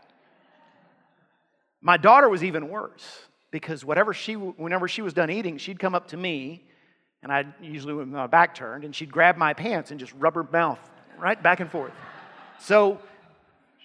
My 1.80 1.96
daughter 1.96 2.28
was 2.28 2.44
even 2.44 2.68
worse 2.68 3.20
because 3.50 3.86
whatever 3.86 4.12
she, 4.12 4.34
whenever 4.34 4.86
she 4.86 5.00
was 5.00 5.14
done 5.14 5.30
eating, 5.30 5.56
she'd 5.56 5.78
come 5.78 5.94
up 5.94 6.08
to 6.08 6.16
me 6.18 6.64
and 7.22 7.32
I'd 7.32 7.52
usually 7.60 7.94
with 7.94 8.08
my 8.08 8.26
back 8.26 8.54
turned, 8.54 8.84
and 8.84 8.94
she'd 8.94 9.12
grab 9.12 9.36
my 9.36 9.54
pants 9.54 9.90
and 9.90 10.00
just 10.00 10.12
rub 10.18 10.34
her 10.34 10.44
mouth 10.44 10.78
right 11.18 11.40
back 11.40 11.60
and 11.60 11.70
forth. 11.70 11.92
So 12.58 13.00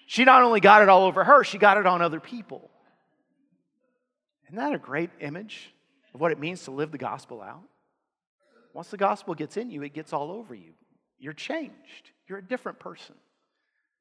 she 0.05 0.23
not 0.23 0.43
only 0.43 0.59
got 0.59 0.81
it 0.81 0.89
all 0.89 1.03
over 1.03 1.23
her, 1.23 1.43
she 1.43 1.57
got 1.57 1.77
it 1.77 1.85
on 1.85 2.01
other 2.01 2.19
people. 2.19 2.69
Isn't 4.45 4.57
that 4.57 4.73
a 4.73 4.77
great 4.77 5.09
image 5.19 5.73
of 6.13 6.21
what 6.21 6.31
it 6.31 6.39
means 6.39 6.63
to 6.65 6.71
live 6.71 6.91
the 6.91 6.97
gospel 6.97 7.41
out? 7.41 7.63
Once 8.73 8.89
the 8.89 8.97
gospel 8.97 9.33
gets 9.33 9.57
in 9.57 9.69
you, 9.69 9.83
it 9.83 9.93
gets 9.93 10.13
all 10.13 10.31
over 10.31 10.53
you. 10.53 10.73
You're 11.17 11.33
changed. 11.33 12.11
You're 12.27 12.39
a 12.39 12.43
different 12.43 12.79
person. 12.79 13.15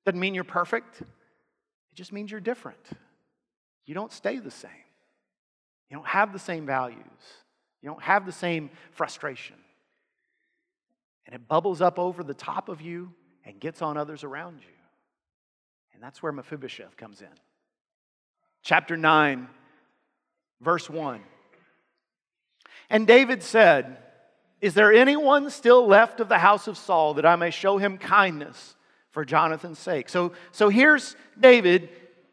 Doesn't 0.04 0.20
mean 0.20 0.34
you're 0.34 0.44
perfect, 0.44 1.00
it 1.00 1.06
just 1.94 2.12
means 2.12 2.30
you're 2.30 2.40
different. 2.40 2.78
You 3.86 3.94
don't 3.94 4.12
stay 4.12 4.38
the 4.38 4.50
same, 4.50 4.70
you 5.88 5.96
don't 5.96 6.06
have 6.06 6.32
the 6.32 6.38
same 6.38 6.66
values. 6.66 6.98
You 7.84 7.90
don't 7.90 8.02
have 8.02 8.24
the 8.24 8.32
same 8.32 8.70
frustration. 8.92 9.56
And 11.26 11.34
it 11.34 11.46
bubbles 11.46 11.82
up 11.82 11.98
over 11.98 12.24
the 12.24 12.32
top 12.32 12.70
of 12.70 12.80
you 12.80 13.12
and 13.44 13.60
gets 13.60 13.82
on 13.82 13.98
others 13.98 14.24
around 14.24 14.60
you. 14.62 14.74
And 15.92 16.02
that's 16.02 16.22
where 16.22 16.32
Mephibosheth 16.32 16.96
comes 16.96 17.20
in. 17.20 17.28
Chapter 18.62 18.96
9, 18.96 19.48
verse 20.62 20.88
1. 20.88 21.20
And 22.88 23.06
David 23.06 23.42
said, 23.42 23.98
Is 24.62 24.72
there 24.72 24.90
anyone 24.90 25.50
still 25.50 25.86
left 25.86 26.20
of 26.20 26.30
the 26.30 26.38
house 26.38 26.66
of 26.66 26.78
Saul 26.78 27.12
that 27.14 27.26
I 27.26 27.36
may 27.36 27.50
show 27.50 27.76
him 27.76 27.98
kindness 27.98 28.76
for 29.10 29.26
Jonathan's 29.26 29.78
sake? 29.78 30.08
So, 30.08 30.32
so 30.52 30.70
here's 30.70 31.16
David. 31.38 31.90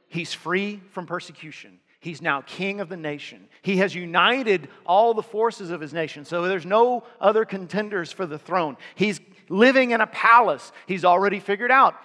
He's 0.08 0.34
free 0.34 0.82
from 0.92 1.08
persecution. 1.08 1.82
He's 2.02 2.22
now 2.22 2.42
king 2.42 2.82
of 2.82 2.90
the 2.90 2.98
nation. 2.98 3.48
He 3.62 3.78
has 3.78 3.94
united 3.94 4.70
all 4.88 5.14
the 5.14 5.22
forces 5.22 5.70
of 5.70 5.80
his 5.80 5.94
nation. 5.94 6.26
So 6.26 6.48
there's 6.48 6.66
no 6.66 7.04
other 7.20 7.46
contenders 7.46 8.12
for 8.12 8.26
the 8.26 8.40
throne. 8.40 8.76
He's 8.96 9.22
living 9.50 9.92
in 9.92 10.02
a 10.02 10.08
palace. 10.08 10.72
He's 10.88 11.06
already 11.06 11.40
figured 11.40 11.70
out 11.72 11.96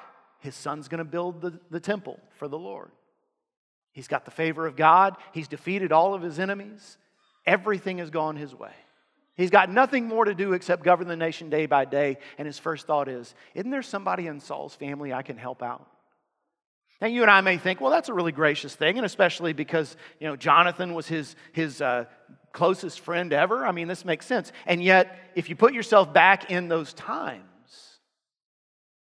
his 0.40 0.54
son's 0.54 0.88
going 0.88 0.98
to 0.98 1.04
build 1.04 1.40
the, 1.40 1.59
the 1.70 1.80
temple 1.80 2.20
for 2.35 2.46
the 2.46 2.59
Lord. 2.59 2.90
He's 3.92 4.06
got 4.06 4.26
the 4.26 4.30
favor 4.30 4.66
of 4.66 4.76
God. 4.76 5.16
He's 5.32 5.48
defeated 5.48 5.92
all 5.92 6.12
of 6.12 6.20
his 6.20 6.38
enemies. 6.38 6.98
Everything 7.46 7.96
has 7.96 8.11
gone 8.11 8.37
his 8.37 8.54
way. 8.54 8.74
He's 9.35 9.50
got 9.50 9.70
nothing 9.70 10.06
more 10.06 10.26
to 10.26 10.35
do 10.35 10.52
except 10.52 10.82
govern 10.82 11.09
the 11.09 11.16
nation 11.16 11.48
day 11.48 11.64
by 11.64 11.87
day. 11.87 12.18
And 12.37 12.44
his 12.44 12.59
first 12.59 12.87
thought 12.87 13.09
is, 13.09 13.35
Isn't 13.54 13.70
there 13.70 13.82
somebody 13.82 14.26
in 14.26 14.40
Saul's 14.40 14.74
family 14.74 15.14
I 15.14 15.22
can 15.22 15.38
help 15.38 15.62
out? 15.62 15.87
Now, 17.00 17.09
you 17.09 17.22
and 17.22 17.30
I 17.30 17.42
may 17.42 17.59
think, 17.59 17.80
well, 17.80 17.90
that's 17.90 18.09
a 18.09 18.14
really 18.14 18.32
gracious 18.32 18.74
thing, 18.74 18.96
and 18.96 19.04
especially 19.04 19.52
because, 19.52 19.96
you 20.18 20.26
know, 20.26 20.35
Jonathan 20.35 20.94
was 20.94 21.06
his, 21.06 21.37
his 21.52 21.82
uh, 21.82 22.06
closest 22.52 23.00
friend 23.00 23.32
ever. 23.32 23.66
I 23.66 23.72
mean, 23.72 23.87
this 23.87 24.04
makes 24.04 24.24
sense. 24.24 24.50
And 24.64 24.82
yet, 24.82 25.18
if 25.35 25.50
you 25.50 25.56
put 25.56 25.74
yourself 25.74 26.14
back 26.14 26.50
in 26.50 26.68
those 26.68 26.94
times, 26.94 27.42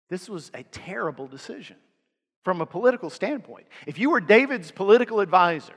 this 0.09 0.27
was 0.27 0.49
a 0.53 0.63
terrible 0.63 1.27
decision 1.27 1.77
from 2.43 2.61
a 2.61 2.65
political 2.65 3.09
standpoint. 3.09 3.67
If 3.85 3.99
you 3.99 4.09
were 4.09 4.19
David's 4.19 4.71
political 4.71 5.19
advisor, 5.19 5.75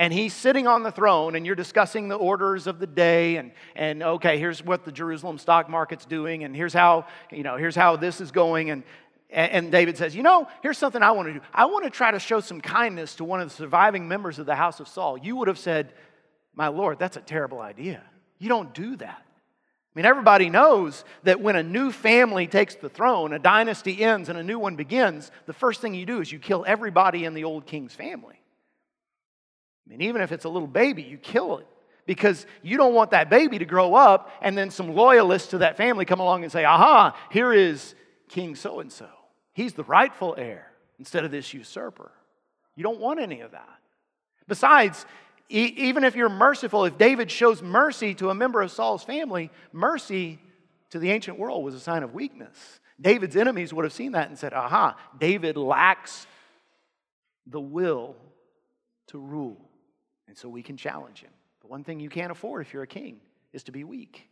and 0.00 0.14
he's 0.14 0.32
sitting 0.32 0.66
on 0.66 0.82
the 0.82 0.90
throne 0.90 1.36
and 1.36 1.44
you're 1.44 1.54
discussing 1.54 2.08
the 2.08 2.14
orders 2.14 2.66
of 2.66 2.78
the 2.78 2.86
day 2.86 3.36
and, 3.36 3.52
and 3.76 4.02
okay 4.02 4.38
here's 4.38 4.64
what 4.64 4.84
the 4.84 4.92
jerusalem 4.92 5.36
stock 5.36 5.68
market's 5.68 6.06
doing 6.06 6.42
and 6.42 6.56
here's 6.56 6.72
how 6.72 7.06
you 7.30 7.42
know 7.42 7.56
here's 7.56 7.76
how 7.76 7.96
this 7.96 8.20
is 8.20 8.30
going 8.30 8.70
and 8.70 8.82
and 9.32 9.70
David 9.70 9.96
says, 9.96 10.14
You 10.14 10.22
know, 10.22 10.48
here's 10.62 10.78
something 10.78 11.02
I 11.02 11.12
want 11.12 11.28
to 11.28 11.34
do. 11.34 11.40
I 11.52 11.66
want 11.66 11.84
to 11.84 11.90
try 11.90 12.10
to 12.10 12.18
show 12.18 12.40
some 12.40 12.60
kindness 12.60 13.16
to 13.16 13.24
one 13.24 13.40
of 13.40 13.48
the 13.48 13.54
surviving 13.54 14.08
members 14.08 14.38
of 14.38 14.46
the 14.46 14.54
house 14.54 14.80
of 14.80 14.88
Saul. 14.88 15.18
You 15.18 15.36
would 15.36 15.48
have 15.48 15.58
said, 15.58 15.92
My 16.54 16.68
Lord, 16.68 16.98
that's 16.98 17.16
a 17.16 17.20
terrible 17.20 17.60
idea. 17.60 18.02
You 18.38 18.48
don't 18.48 18.74
do 18.74 18.96
that. 18.96 19.22
I 19.22 19.98
mean, 19.98 20.06
everybody 20.06 20.50
knows 20.50 21.04
that 21.24 21.40
when 21.40 21.56
a 21.56 21.62
new 21.62 21.90
family 21.90 22.46
takes 22.46 22.76
the 22.76 22.88
throne, 22.88 23.32
a 23.32 23.38
dynasty 23.38 24.02
ends 24.02 24.28
and 24.28 24.38
a 24.38 24.42
new 24.42 24.58
one 24.58 24.76
begins, 24.76 25.30
the 25.46 25.52
first 25.52 25.80
thing 25.80 25.94
you 25.94 26.06
do 26.06 26.20
is 26.20 26.30
you 26.30 26.38
kill 26.38 26.64
everybody 26.66 27.24
in 27.24 27.34
the 27.34 27.44
old 27.44 27.66
king's 27.66 27.94
family. 27.94 28.40
I 29.86 29.90
mean, 29.90 30.02
even 30.02 30.22
if 30.22 30.30
it's 30.30 30.44
a 30.44 30.48
little 30.48 30.68
baby, 30.68 31.02
you 31.02 31.18
kill 31.18 31.58
it 31.58 31.66
because 32.06 32.46
you 32.62 32.76
don't 32.76 32.94
want 32.94 33.10
that 33.10 33.30
baby 33.30 33.58
to 33.58 33.64
grow 33.64 33.94
up 33.94 34.30
and 34.40 34.56
then 34.56 34.70
some 34.70 34.94
loyalists 34.94 35.48
to 35.50 35.58
that 35.58 35.76
family 35.76 36.04
come 36.04 36.20
along 36.20 36.44
and 36.44 36.52
say, 36.52 36.64
Aha, 36.64 37.16
here 37.30 37.52
is 37.52 37.94
King 38.28 38.54
so 38.54 38.78
and 38.78 38.92
so. 38.92 39.08
He's 39.52 39.74
the 39.74 39.84
rightful 39.84 40.34
heir 40.38 40.70
instead 40.98 41.24
of 41.24 41.30
this 41.30 41.52
usurper. 41.52 42.10
You 42.76 42.82
don't 42.82 43.00
want 43.00 43.20
any 43.20 43.40
of 43.40 43.52
that. 43.52 43.78
Besides, 44.46 45.04
e- 45.48 45.74
even 45.76 46.04
if 46.04 46.14
you're 46.16 46.28
merciful, 46.28 46.84
if 46.84 46.96
David 46.96 47.30
shows 47.30 47.62
mercy 47.62 48.14
to 48.14 48.30
a 48.30 48.34
member 48.34 48.62
of 48.62 48.70
Saul's 48.70 49.04
family, 49.04 49.50
mercy 49.72 50.38
to 50.90 50.98
the 50.98 51.10
ancient 51.10 51.38
world 51.38 51.64
was 51.64 51.74
a 51.74 51.80
sign 51.80 52.02
of 52.02 52.14
weakness. 52.14 52.80
David's 53.00 53.36
enemies 53.36 53.72
would 53.72 53.84
have 53.84 53.92
seen 53.92 54.12
that 54.12 54.28
and 54.28 54.38
said, 54.38 54.52
aha, 54.52 54.96
David 55.18 55.56
lacks 55.56 56.26
the 57.46 57.60
will 57.60 58.16
to 59.08 59.18
rule. 59.18 59.70
And 60.28 60.36
so 60.36 60.48
we 60.48 60.62
can 60.62 60.76
challenge 60.76 61.20
him. 61.22 61.30
The 61.62 61.66
one 61.66 61.82
thing 61.82 62.00
you 62.00 62.10
can't 62.10 62.30
afford 62.30 62.66
if 62.66 62.72
you're 62.72 62.82
a 62.82 62.88
king 62.88 63.20
is 63.52 63.64
to 63.64 63.72
be 63.72 63.84
weak. 63.84 64.28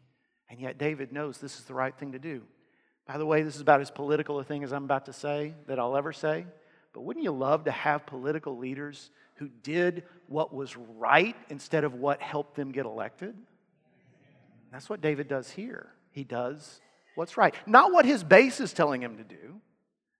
And 0.49 0.61
yet 0.61 0.79
David 0.79 1.13
knows 1.13 1.39
this 1.39 1.59
is 1.59 1.65
the 1.65 1.75
right 1.75 1.97
thing 1.97 2.13
to 2.13 2.19
do. 2.19 2.43
By 3.09 3.17
the 3.17 3.25
way, 3.25 3.43
this 3.43 3.55
is 3.55 3.63
about 3.63 3.81
as 3.81 3.91
political 3.91 4.39
a 4.39 4.45
thing 4.45 4.63
as 4.63 4.73
I'm 4.73 4.85
about 4.85 5.07
to 5.07 5.15
say 5.15 5.55
that 5.67 5.79
I'll 5.79 5.97
ever 5.97 6.13
say. 6.13 6.45
But 6.93 7.01
wouldn't 7.01 7.25
you 7.25 7.33
love 7.33 7.65
to 7.65 7.71
have 7.71 8.05
political 8.05 8.59
leaders 8.59 9.11
who 9.37 9.49
did 9.49 10.05
what 10.27 10.55
was 10.55 10.77
right 10.77 11.35
instead 11.49 11.85
of 11.85 11.95
what 11.95 12.21
helped 12.21 12.55
them 12.55 12.71
get 12.71 12.85
elected? 12.85 13.35
That's 14.71 14.91
what 14.91 15.01
David 15.01 15.27
does 15.27 15.51
here. 15.51 15.89
He 16.11 16.23
does 16.23 16.83
what's 17.15 17.39
right. 17.39 17.55
Not 17.67 17.93
what 17.93 18.05
his 18.05 18.23
base 18.23 18.61
is 18.61 18.75
telling 18.75 19.03
him 19.03 19.17
to 19.17 19.25
do, 19.25 19.61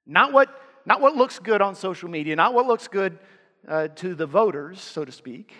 not 0.07 0.33
what, 0.33 0.49
not 0.87 1.03
what 1.03 1.15
looks 1.15 1.39
good 1.39 1.61
on 1.61 1.75
social 1.75 2.09
media, 2.09 2.37
not 2.37 2.55
what 2.55 2.67
looks 2.67 2.89
good 2.89 3.19
uh, 3.69 3.89
to 3.89 4.15
the 4.15 4.27
voters, 4.27 4.81
so 4.81 5.05
to 5.05 5.13
speak. 5.13 5.55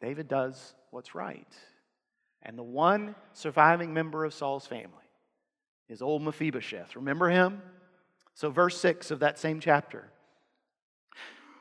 David 0.00 0.28
does 0.28 0.74
what's 0.92 1.14
right. 1.14 1.46
And 2.42 2.56
the 2.56 2.62
one 2.62 3.14
surviving 3.34 3.92
member 3.92 4.24
of 4.24 4.32
Saul's 4.32 4.66
family 4.66 4.99
is 5.90 6.00
old 6.00 6.22
Mephibosheth. 6.22 6.96
Remember 6.96 7.28
him? 7.28 7.60
So, 8.34 8.50
verse 8.50 8.80
6 8.80 9.10
of 9.10 9.18
that 9.20 9.38
same 9.38 9.60
chapter. 9.60 10.08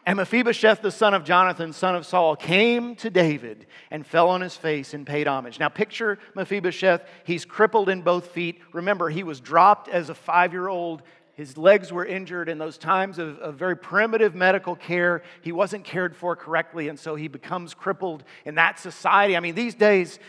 And 0.05 0.17
Mephibosheth, 0.17 0.81
the 0.81 0.91
son 0.91 1.13
of 1.13 1.23
Jonathan, 1.23 1.73
son 1.73 1.95
of 1.95 2.05
Saul, 2.05 2.35
came 2.35 2.95
to 2.97 3.09
David 3.09 3.65
and 3.91 4.05
fell 4.05 4.29
on 4.29 4.41
his 4.41 4.55
face 4.55 4.93
and 4.93 5.05
paid 5.05 5.27
homage. 5.27 5.59
Now, 5.59 5.69
picture 5.69 6.19
Mephibosheth. 6.35 7.03
He's 7.25 7.43
crippled 7.43 7.89
in 7.89 8.01
both 8.01 8.27
feet. 8.27 8.61
Remember, 8.71 9.09
he 9.09 9.23
was 9.23 9.41
dropped 9.41 9.89
as 9.89 10.09
a 10.09 10.15
five 10.15 10.53
year 10.53 10.67
old. 10.67 11.01
His 11.33 11.57
legs 11.57 11.91
were 11.91 12.05
injured 12.05 12.49
in 12.49 12.57
those 12.57 12.77
times 12.77 13.17
of, 13.17 13.39
of, 13.39 13.55
very 13.55 13.75
primitive 13.77 14.35
medical 14.35 14.75
care. 14.75 15.21
He 15.41 15.51
wasn't 15.51 15.85
cared 15.85 16.15
for 16.15 16.35
correctly, 16.35 16.89
and 16.89 16.99
so 16.99 17.15
he 17.15 17.29
becomes 17.29 17.73
crippled 17.73 18.23
in 18.45 18.55
that 18.55 18.77
society. 18.77 19.37
I 19.37 19.39
mean, 19.39 19.55
these 19.55 19.73
days, 19.73 20.19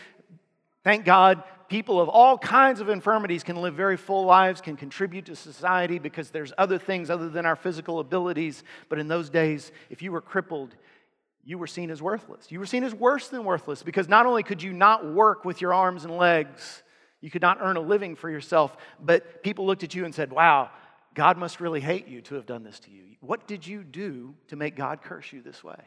thank 0.83 1.05
God, 1.05 1.43
people 1.67 2.01
of 2.01 2.09
all 2.09 2.37
kinds 2.37 2.79
of 2.81 2.89
infirmities 2.89 3.43
can 3.43 3.55
live 3.61 3.75
very 3.75 3.97
full 3.97 4.25
lives, 4.25 4.61
can 4.61 4.75
contribute 4.75 5.25
to 5.25 5.35
society 5.35 5.99
because 5.99 6.29
there's 6.29 6.51
other 6.57 6.77
things 6.77 7.09
other 7.09 7.29
than 7.29 7.45
our 7.45 7.55
physical 7.55 7.99
abilities. 7.99 8.63
But 8.89 8.99
in 8.99 9.07
those 9.07 9.29
days, 9.29 9.71
if 9.89 10.01
you 10.01 10.11
were 10.11 10.21
crippled, 10.21 10.75
you 11.43 11.57
were 11.57 11.67
seen 11.67 11.89
as 11.89 12.01
worthless. 12.01 12.51
You 12.51 12.59
were 12.59 12.65
seen 12.65 12.83
as 12.83 12.93
worse 12.93 13.29
than 13.29 13.43
worthless 13.45 13.83
because 13.83 14.07
not 14.07 14.25
only 14.25 14.43
could 14.43 14.61
you 14.61 14.73
not 14.73 15.11
work 15.13 15.45
with 15.45 15.61
your 15.61 15.73
arms 15.73 16.03
and 16.05 16.15
legs, 16.15 16.83
you 17.21 17.29
could 17.29 17.41
not 17.41 17.59
earn 17.61 17.77
a 17.77 17.81
living 17.81 18.15
for 18.15 18.29
yourself, 18.29 18.75
but 18.99 19.43
people 19.43 19.65
looked 19.65 19.83
at 19.83 19.95
you 19.95 20.05
and 20.05 20.13
said, 20.13 20.31
Wow, 20.31 20.71
God 21.13 21.37
must 21.37 21.59
really 21.59 21.81
hate 21.81 22.07
you 22.07 22.21
to 22.23 22.35
have 22.35 22.45
done 22.45 22.63
this 22.63 22.79
to 22.81 22.91
you. 22.91 23.03
What 23.21 23.47
did 23.47 23.65
you 23.65 23.83
do 23.83 24.35
to 24.47 24.55
make 24.55 24.75
God 24.75 25.01
curse 25.01 25.31
you 25.31 25.41
this 25.41 25.63
way? 25.63 25.79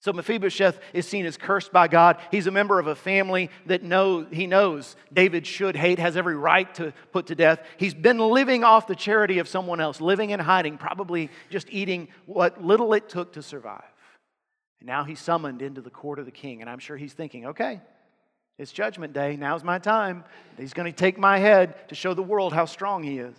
So 0.00 0.14
Mephibosheth 0.14 0.80
is 0.94 1.06
seen 1.06 1.26
as 1.26 1.36
cursed 1.36 1.72
by 1.72 1.86
God. 1.86 2.18
He's 2.30 2.46
a 2.46 2.50
member 2.50 2.78
of 2.78 2.86
a 2.86 2.94
family 2.94 3.50
that 3.66 3.82
know, 3.82 4.24
he 4.24 4.46
knows 4.46 4.96
David 5.12 5.46
should 5.46 5.76
hate, 5.76 5.98
has 5.98 6.16
every 6.16 6.36
right 6.36 6.74
to 6.76 6.94
put 7.12 7.26
to 7.26 7.34
death. 7.34 7.60
He's 7.76 7.92
been 7.92 8.18
living 8.18 8.64
off 8.64 8.86
the 8.86 8.96
charity 8.96 9.40
of 9.40 9.48
someone 9.48 9.78
else, 9.78 10.00
living 10.00 10.30
in 10.30 10.40
hiding, 10.40 10.78
probably 10.78 11.28
just 11.50 11.68
eating 11.70 12.08
what 12.24 12.64
little 12.64 12.94
it 12.94 13.10
took 13.10 13.34
to 13.34 13.42
survive. 13.42 13.84
And 14.80 14.86
now 14.86 15.04
he's 15.04 15.20
summoned 15.20 15.60
into 15.60 15.82
the 15.82 15.90
court 15.90 16.18
of 16.18 16.24
the 16.24 16.32
king. 16.32 16.62
And 16.62 16.70
I'm 16.70 16.78
sure 16.78 16.96
he's 16.96 17.12
thinking, 17.12 17.46
okay, 17.48 17.82
it's 18.58 18.72
judgment 18.72 19.12
day. 19.12 19.36
Now's 19.36 19.62
my 19.62 19.78
time. 19.78 20.24
He's 20.56 20.72
going 20.72 20.90
to 20.90 20.96
take 20.96 21.18
my 21.18 21.38
head 21.38 21.88
to 21.90 21.94
show 21.94 22.14
the 22.14 22.22
world 22.22 22.54
how 22.54 22.64
strong 22.64 23.02
he 23.02 23.18
is. 23.18 23.36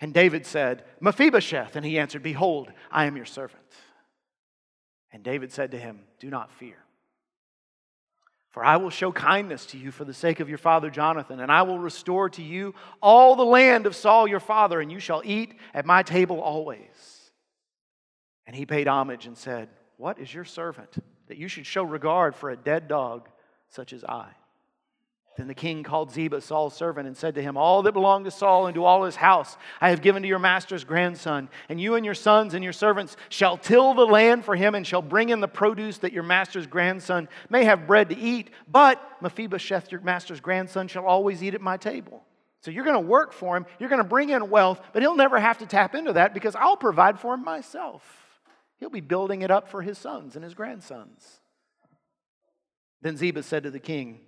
And 0.00 0.14
David 0.14 0.46
said, 0.46 0.84
Mephibosheth. 1.00 1.76
And 1.76 1.84
he 1.84 1.98
answered, 1.98 2.22
Behold, 2.22 2.72
I 2.90 3.04
am 3.04 3.16
your 3.16 3.26
servant. 3.26 3.60
And 5.14 5.22
David 5.22 5.52
said 5.52 5.70
to 5.70 5.78
him, 5.78 6.00
Do 6.18 6.28
not 6.28 6.52
fear. 6.52 6.76
For 8.50 8.64
I 8.64 8.76
will 8.76 8.90
show 8.90 9.12
kindness 9.12 9.64
to 9.66 9.78
you 9.78 9.92
for 9.92 10.04
the 10.04 10.12
sake 10.12 10.40
of 10.40 10.48
your 10.48 10.58
father 10.58 10.90
Jonathan, 10.90 11.38
and 11.38 11.52
I 11.52 11.62
will 11.62 11.78
restore 11.78 12.28
to 12.30 12.42
you 12.42 12.74
all 13.00 13.36
the 13.36 13.44
land 13.44 13.86
of 13.86 13.94
Saul 13.94 14.26
your 14.26 14.40
father, 14.40 14.80
and 14.80 14.90
you 14.90 14.98
shall 14.98 15.22
eat 15.24 15.54
at 15.72 15.86
my 15.86 16.02
table 16.02 16.40
always. 16.40 17.30
And 18.46 18.56
he 18.56 18.66
paid 18.66 18.88
homage 18.88 19.26
and 19.26 19.38
said, 19.38 19.68
What 19.98 20.18
is 20.18 20.34
your 20.34 20.44
servant 20.44 20.96
that 21.28 21.38
you 21.38 21.46
should 21.46 21.64
show 21.64 21.84
regard 21.84 22.34
for 22.34 22.50
a 22.50 22.56
dead 22.56 22.88
dog 22.88 23.28
such 23.68 23.92
as 23.92 24.04
I? 24.04 24.26
Then 25.36 25.48
the 25.48 25.54
king 25.54 25.82
called 25.82 26.12
Ziba, 26.12 26.40
Saul's 26.40 26.76
servant, 26.76 27.08
and 27.08 27.16
said 27.16 27.34
to 27.34 27.42
him, 27.42 27.56
All 27.56 27.82
that 27.82 27.92
belonged 27.92 28.24
to 28.26 28.30
Saul 28.30 28.66
and 28.66 28.74
to 28.76 28.84
all 28.84 29.02
his 29.02 29.16
house 29.16 29.56
I 29.80 29.90
have 29.90 30.00
given 30.00 30.22
to 30.22 30.28
your 30.28 30.38
master's 30.38 30.84
grandson, 30.84 31.48
and 31.68 31.80
you 31.80 31.96
and 31.96 32.04
your 32.04 32.14
sons 32.14 32.54
and 32.54 32.62
your 32.62 32.72
servants 32.72 33.16
shall 33.30 33.56
till 33.56 33.94
the 33.94 34.06
land 34.06 34.44
for 34.44 34.54
him 34.54 34.76
and 34.76 34.86
shall 34.86 35.02
bring 35.02 35.30
in 35.30 35.40
the 35.40 35.48
produce 35.48 35.98
that 35.98 36.12
your 36.12 36.22
master's 36.22 36.68
grandson 36.68 37.28
may 37.50 37.64
have 37.64 37.88
bread 37.88 38.10
to 38.10 38.16
eat. 38.16 38.50
But 38.70 39.02
Mephibosheth, 39.20 39.90
your 39.90 40.02
master's 40.02 40.40
grandson, 40.40 40.86
shall 40.86 41.04
always 41.04 41.42
eat 41.42 41.54
at 41.54 41.60
my 41.60 41.78
table. 41.78 42.22
So 42.60 42.70
you're 42.70 42.84
going 42.84 42.94
to 42.94 43.08
work 43.08 43.32
for 43.32 43.56
him, 43.56 43.66
you're 43.80 43.90
going 43.90 44.02
to 44.02 44.08
bring 44.08 44.30
in 44.30 44.48
wealth, 44.50 44.80
but 44.92 45.02
he'll 45.02 45.16
never 45.16 45.40
have 45.40 45.58
to 45.58 45.66
tap 45.66 45.96
into 45.96 46.12
that 46.12 46.32
because 46.32 46.54
I'll 46.54 46.76
provide 46.76 47.18
for 47.18 47.34
him 47.34 47.44
myself. 47.44 48.02
He'll 48.78 48.88
be 48.88 49.00
building 49.00 49.42
it 49.42 49.50
up 49.50 49.68
for 49.68 49.82
his 49.82 49.98
sons 49.98 50.36
and 50.36 50.44
his 50.44 50.54
grandsons. 50.54 51.40
Then 53.02 53.16
Ziba 53.16 53.42
said 53.42 53.64
to 53.64 53.70
the 53.70 53.80
king, 53.80 54.20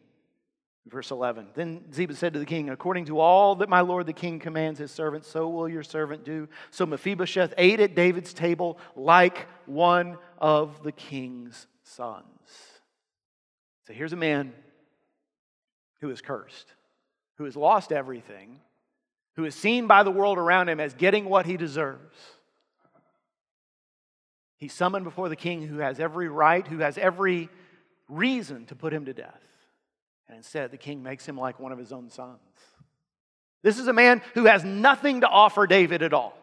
Verse 0.89 1.11
11 1.11 1.49
Then 1.55 1.93
Ziba 1.93 2.15
said 2.15 2.33
to 2.35 2.39
the 2.39 2.47
king, 2.47 2.71
According 2.71 3.07
to 3.07 3.19
all 3.19 3.57
that 3.57 3.69
my 3.69 3.81
lord 3.81 4.07
the 4.07 4.13
king 4.13 4.39
commands 4.39 4.79
his 4.79 4.91
servant, 4.91 5.25
so 5.25 5.49
will 5.49 5.69
your 5.69 5.83
servant 5.83 6.25
do. 6.25 6.49
So 6.71 6.87
Mephibosheth 6.87 7.55
ate 7.59 7.81
at 7.81 7.95
David's 7.95 8.33
table 8.33 8.79
like 8.95 9.49
one 9.67 10.19
of 10.39 10.83
the 10.83 10.93
king's 10.93 11.67
sons. 11.83 12.25
So 13.87 13.93
here's 13.93 14.13
a 14.13 14.17
man 14.17 14.53
who 16.01 16.11
is 16.11 16.21
cursed, 16.21 16.67
who 17.39 17.45
has 17.45 17.57
lost 17.57 17.93
everything, 17.93 18.61
who 19.35 19.45
is 19.45 19.55
seen 19.55 19.87
by 19.87 20.03
the 20.03 20.11
world 20.11 20.39
around 20.39 20.69
him 20.69 20.81
as 20.81 20.95
getting 20.95 21.29
what 21.29 21.47
he 21.47 21.57
deserves. 21.57 22.17
He's 24.57 24.73
summoned 24.73 25.05
before 25.05 25.29
the 25.29 25.37
king 25.37 25.67
who 25.67 25.79
has 25.79 26.01
every 26.01 26.29
right, 26.29 26.67
who 26.67 26.79
has 26.79 26.97
every 26.97 27.51
reason 28.09 28.67
to 28.67 28.75
put 28.75 28.93
him 28.93 29.05
to 29.05 29.13
death. 29.13 29.41
And 30.29 30.37
instead, 30.37 30.71
the 30.71 30.77
king 30.77 31.03
makes 31.03 31.27
him 31.27 31.39
like 31.39 31.61
one 31.61 31.73
of 31.73 31.79
his 31.79 31.93
own 31.93 32.11
sons. 32.11 32.41
This 33.63 33.79
is 33.79 33.89
a 33.89 33.93
man 33.93 34.23
who 34.35 34.45
has 34.45 34.65
nothing 34.65 35.23
to 35.23 35.29
offer 35.29 35.67
David 35.67 36.03
at 36.03 36.13
all. 36.13 36.37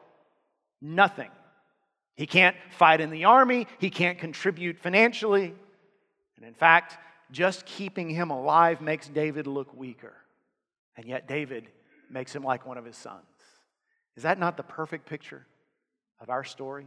Nothing. 0.81 1.29
He 2.15 2.27
can't 2.27 2.55
fight 2.71 3.01
in 3.01 3.09
the 3.09 3.25
army, 3.25 3.67
he 3.79 3.89
can't 3.89 4.19
contribute 4.19 4.79
financially. 4.79 5.53
And 6.37 6.45
in 6.45 6.53
fact, 6.53 6.97
just 7.31 7.65
keeping 7.65 8.09
him 8.09 8.29
alive 8.29 8.81
makes 8.81 9.07
David 9.07 9.47
look 9.47 9.73
weaker. 9.75 10.13
And 10.95 11.07
yet, 11.07 11.27
David 11.27 11.67
makes 12.09 12.35
him 12.35 12.43
like 12.43 12.65
one 12.65 12.77
of 12.77 12.85
his 12.85 12.95
sons. 12.95 13.23
Is 14.15 14.23
that 14.23 14.37
not 14.37 14.57
the 14.57 14.63
perfect 14.63 15.07
picture 15.07 15.45
of 16.19 16.29
our 16.29 16.43
story? 16.43 16.85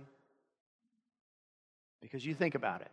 Because 2.01 2.25
you 2.25 2.35
think 2.35 2.55
about 2.55 2.83
it. 2.83 2.91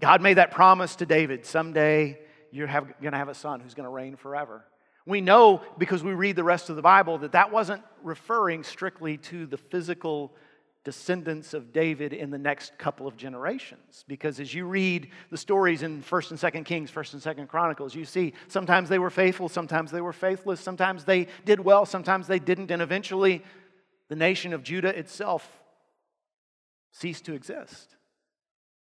God 0.00 0.22
made 0.22 0.34
that 0.34 0.52
promise 0.52 0.96
to 0.96 1.06
David 1.06 1.44
someday 1.44 2.18
you're 2.52 2.68
going 2.68 3.12
to 3.12 3.18
have 3.18 3.28
a 3.28 3.34
son 3.34 3.60
who's 3.60 3.74
going 3.74 3.86
to 3.88 3.90
reign 3.90 4.16
forever. 4.16 4.64
We 5.06 5.20
know 5.20 5.62
because 5.78 6.04
we 6.04 6.12
read 6.12 6.36
the 6.36 6.44
rest 6.44 6.70
of 6.70 6.76
the 6.76 6.82
Bible 6.82 7.18
that 7.18 7.32
that 7.32 7.50
wasn't 7.50 7.82
referring 8.04 8.62
strictly 8.62 9.16
to 9.18 9.46
the 9.46 9.56
physical 9.56 10.32
descendants 10.84 11.54
of 11.54 11.72
David 11.72 12.12
in 12.12 12.30
the 12.30 12.38
next 12.38 12.76
couple 12.76 13.06
of 13.06 13.16
generations. 13.16 14.04
Because 14.06 14.40
as 14.40 14.52
you 14.52 14.66
read 14.66 15.08
the 15.30 15.36
stories 15.36 15.82
in 15.82 16.02
1st 16.02 16.30
and 16.32 16.40
2nd 16.40 16.64
Kings, 16.64 16.90
1st 16.90 17.14
and 17.14 17.22
2nd 17.22 17.48
Chronicles, 17.48 17.94
you 17.94 18.04
see 18.04 18.32
sometimes 18.48 18.88
they 18.88 18.98
were 18.98 19.10
faithful, 19.10 19.48
sometimes 19.48 19.90
they 19.90 20.00
were 20.00 20.12
faithless, 20.12 20.60
sometimes 20.60 21.04
they 21.04 21.28
did 21.44 21.60
well, 21.60 21.86
sometimes 21.86 22.26
they 22.26 22.40
didn't, 22.40 22.70
and 22.70 22.82
eventually 22.82 23.42
the 24.08 24.16
nation 24.16 24.52
of 24.52 24.62
Judah 24.62 24.96
itself 24.96 25.48
ceased 26.90 27.24
to 27.26 27.32
exist. 27.32 27.96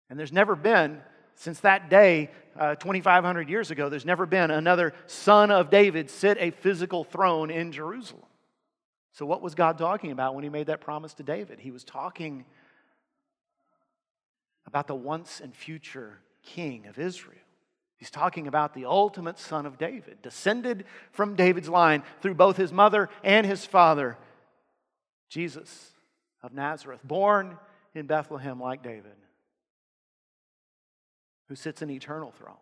And 0.10 0.20
there's 0.20 0.34
never 0.34 0.56
been, 0.56 1.02
since 1.36 1.62
that 1.62 1.90
day, 1.90 2.30
uh, 2.58 2.76
2,500 2.76 3.50
years 3.50 3.72
ago, 3.72 3.90
there's 3.90 4.06
never 4.06 4.26
been 4.26 4.52
another 4.52 4.94
son 5.08 5.52
of 5.52 5.70
David 5.70 6.10
sit 6.10 6.38
a 6.40 6.52
physical 6.52 7.04
throne 7.04 7.52
in 7.52 7.72
Jerusalem. 7.72 8.24
So, 9.12 9.26
what 9.26 9.42
was 9.42 9.56
God 9.56 9.78
talking 9.78 10.12
about 10.12 10.36
when 10.36 10.44
He 10.44 10.50
made 10.50 10.68
that 10.68 10.82
promise 10.82 11.14
to 11.16 11.24
David? 11.24 11.60
He 11.60 11.72
was 11.72 11.84
talking 11.84 12.46
about 14.68 14.88
the 14.88 14.96
once 14.96 15.40
and 15.42 15.56
future 15.56 16.20
king 16.44 16.86
of 16.88 17.00
Israel. 17.00 17.40
He's 17.98 18.12
talking 18.12 18.48
about 18.48 18.74
the 18.74 18.86
ultimate 18.86 19.40
son 19.40 19.66
of 19.66 19.78
David, 19.78 20.22
descended 20.22 20.86
from 21.12 21.36
David's 21.36 21.70
line 21.70 22.04
through 22.22 22.36
both 22.36 22.58
his 22.58 22.74
mother 22.74 23.10
and 23.24 23.48
his 23.48 23.66
father, 23.66 24.18
Jesus 25.30 25.94
of 26.44 26.54
Nazareth, 26.54 27.00
born 27.04 27.58
in 27.94 28.06
Bethlehem 28.06 28.60
like 28.60 28.84
David, 28.84 29.16
who 31.48 31.56
sits 31.56 31.82
in 31.82 31.90
eternal 31.90 32.32
throne, 32.32 32.56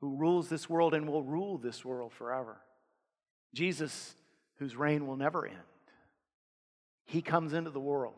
who 0.00 0.16
rules 0.16 0.48
this 0.48 0.68
world 0.68 0.94
and 0.94 1.08
will 1.08 1.22
rule 1.22 1.58
this 1.58 1.84
world 1.84 2.12
forever. 2.12 2.56
Jesus, 3.54 4.14
whose 4.58 4.76
reign 4.76 5.06
will 5.06 5.16
never 5.16 5.46
end. 5.46 5.56
He 7.06 7.22
comes 7.22 7.52
into 7.52 7.70
the 7.70 7.80
world, 7.80 8.14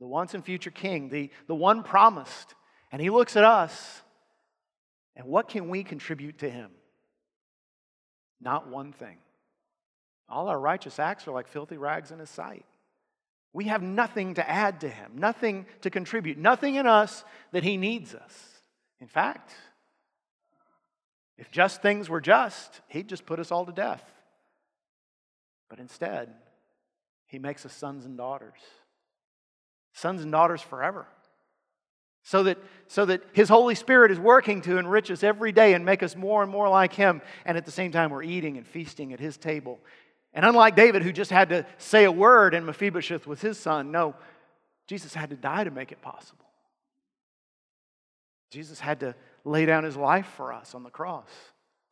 the 0.00 0.06
once 0.06 0.34
and 0.34 0.44
future 0.44 0.70
king, 0.70 1.08
the, 1.08 1.30
the 1.46 1.54
one 1.54 1.82
promised, 1.82 2.54
and 2.92 3.00
he 3.00 3.10
looks 3.10 3.36
at 3.36 3.44
us. 3.44 4.02
And 5.16 5.26
what 5.26 5.48
can 5.48 5.68
we 5.68 5.84
contribute 5.84 6.38
to 6.38 6.50
him? 6.50 6.70
Not 8.40 8.68
one 8.68 8.92
thing. 8.92 9.18
All 10.28 10.48
our 10.48 10.58
righteous 10.58 10.98
acts 10.98 11.28
are 11.28 11.32
like 11.32 11.48
filthy 11.48 11.76
rags 11.76 12.10
in 12.10 12.18
his 12.18 12.30
sight. 12.30 12.64
We 13.52 13.66
have 13.66 13.82
nothing 13.82 14.34
to 14.34 14.48
add 14.48 14.80
to 14.80 14.88
him, 14.88 15.12
nothing 15.14 15.66
to 15.82 15.90
contribute, 15.90 16.38
nothing 16.38 16.74
in 16.74 16.86
us 16.86 17.24
that 17.52 17.62
he 17.62 17.76
needs 17.76 18.14
us. 18.14 18.53
In 19.00 19.08
fact, 19.08 19.52
if 21.36 21.50
just 21.50 21.82
things 21.82 22.08
were 22.08 22.20
just, 22.20 22.80
he'd 22.88 23.08
just 23.08 23.26
put 23.26 23.40
us 23.40 23.50
all 23.50 23.66
to 23.66 23.72
death. 23.72 24.02
But 25.68 25.80
instead, 25.80 26.32
he 27.26 27.38
makes 27.38 27.66
us 27.66 27.72
sons 27.72 28.04
and 28.04 28.16
daughters. 28.16 28.58
Sons 29.92 30.22
and 30.22 30.30
daughters 30.30 30.62
forever. 30.62 31.06
So 32.22 32.44
that, 32.44 32.58
so 32.86 33.04
that 33.04 33.22
his 33.32 33.48
Holy 33.48 33.74
Spirit 33.74 34.10
is 34.10 34.18
working 34.18 34.62
to 34.62 34.78
enrich 34.78 35.10
us 35.10 35.22
every 35.22 35.52
day 35.52 35.74
and 35.74 35.84
make 35.84 36.02
us 36.02 36.16
more 36.16 36.42
and 36.42 36.50
more 36.50 36.68
like 36.68 36.94
him. 36.94 37.20
And 37.44 37.58
at 37.58 37.66
the 37.66 37.70
same 37.70 37.92
time, 37.92 38.10
we're 38.10 38.22
eating 38.22 38.56
and 38.56 38.66
feasting 38.66 39.12
at 39.12 39.20
his 39.20 39.36
table 39.36 39.80
and 40.34 40.44
unlike 40.44 40.74
David, 40.74 41.02
who 41.02 41.12
just 41.12 41.30
had 41.30 41.50
to 41.50 41.64
say 41.78 42.04
a 42.04 42.12
word 42.12 42.54
and 42.54 42.66
Mephibosheth 42.66 43.26
was 43.26 43.40
his 43.40 43.56
son, 43.56 43.92
no, 43.92 44.16
Jesus 44.88 45.14
had 45.14 45.30
to 45.30 45.36
die 45.36 45.62
to 45.62 45.70
make 45.70 45.92
it 45.92 46.02
possible. 46.02 46.43
Jesus 48.50 48.80
had 48.80 49.00
to 49.00 49.14
lay 49.44 49.66
down 49.66 49.84
his 49.84 49.96
life 49.96 50.26
for 50.36 50.52
us 50.52 50.74
on 50.74 50.82
the 50.82 50.90
cross 50.90 51.28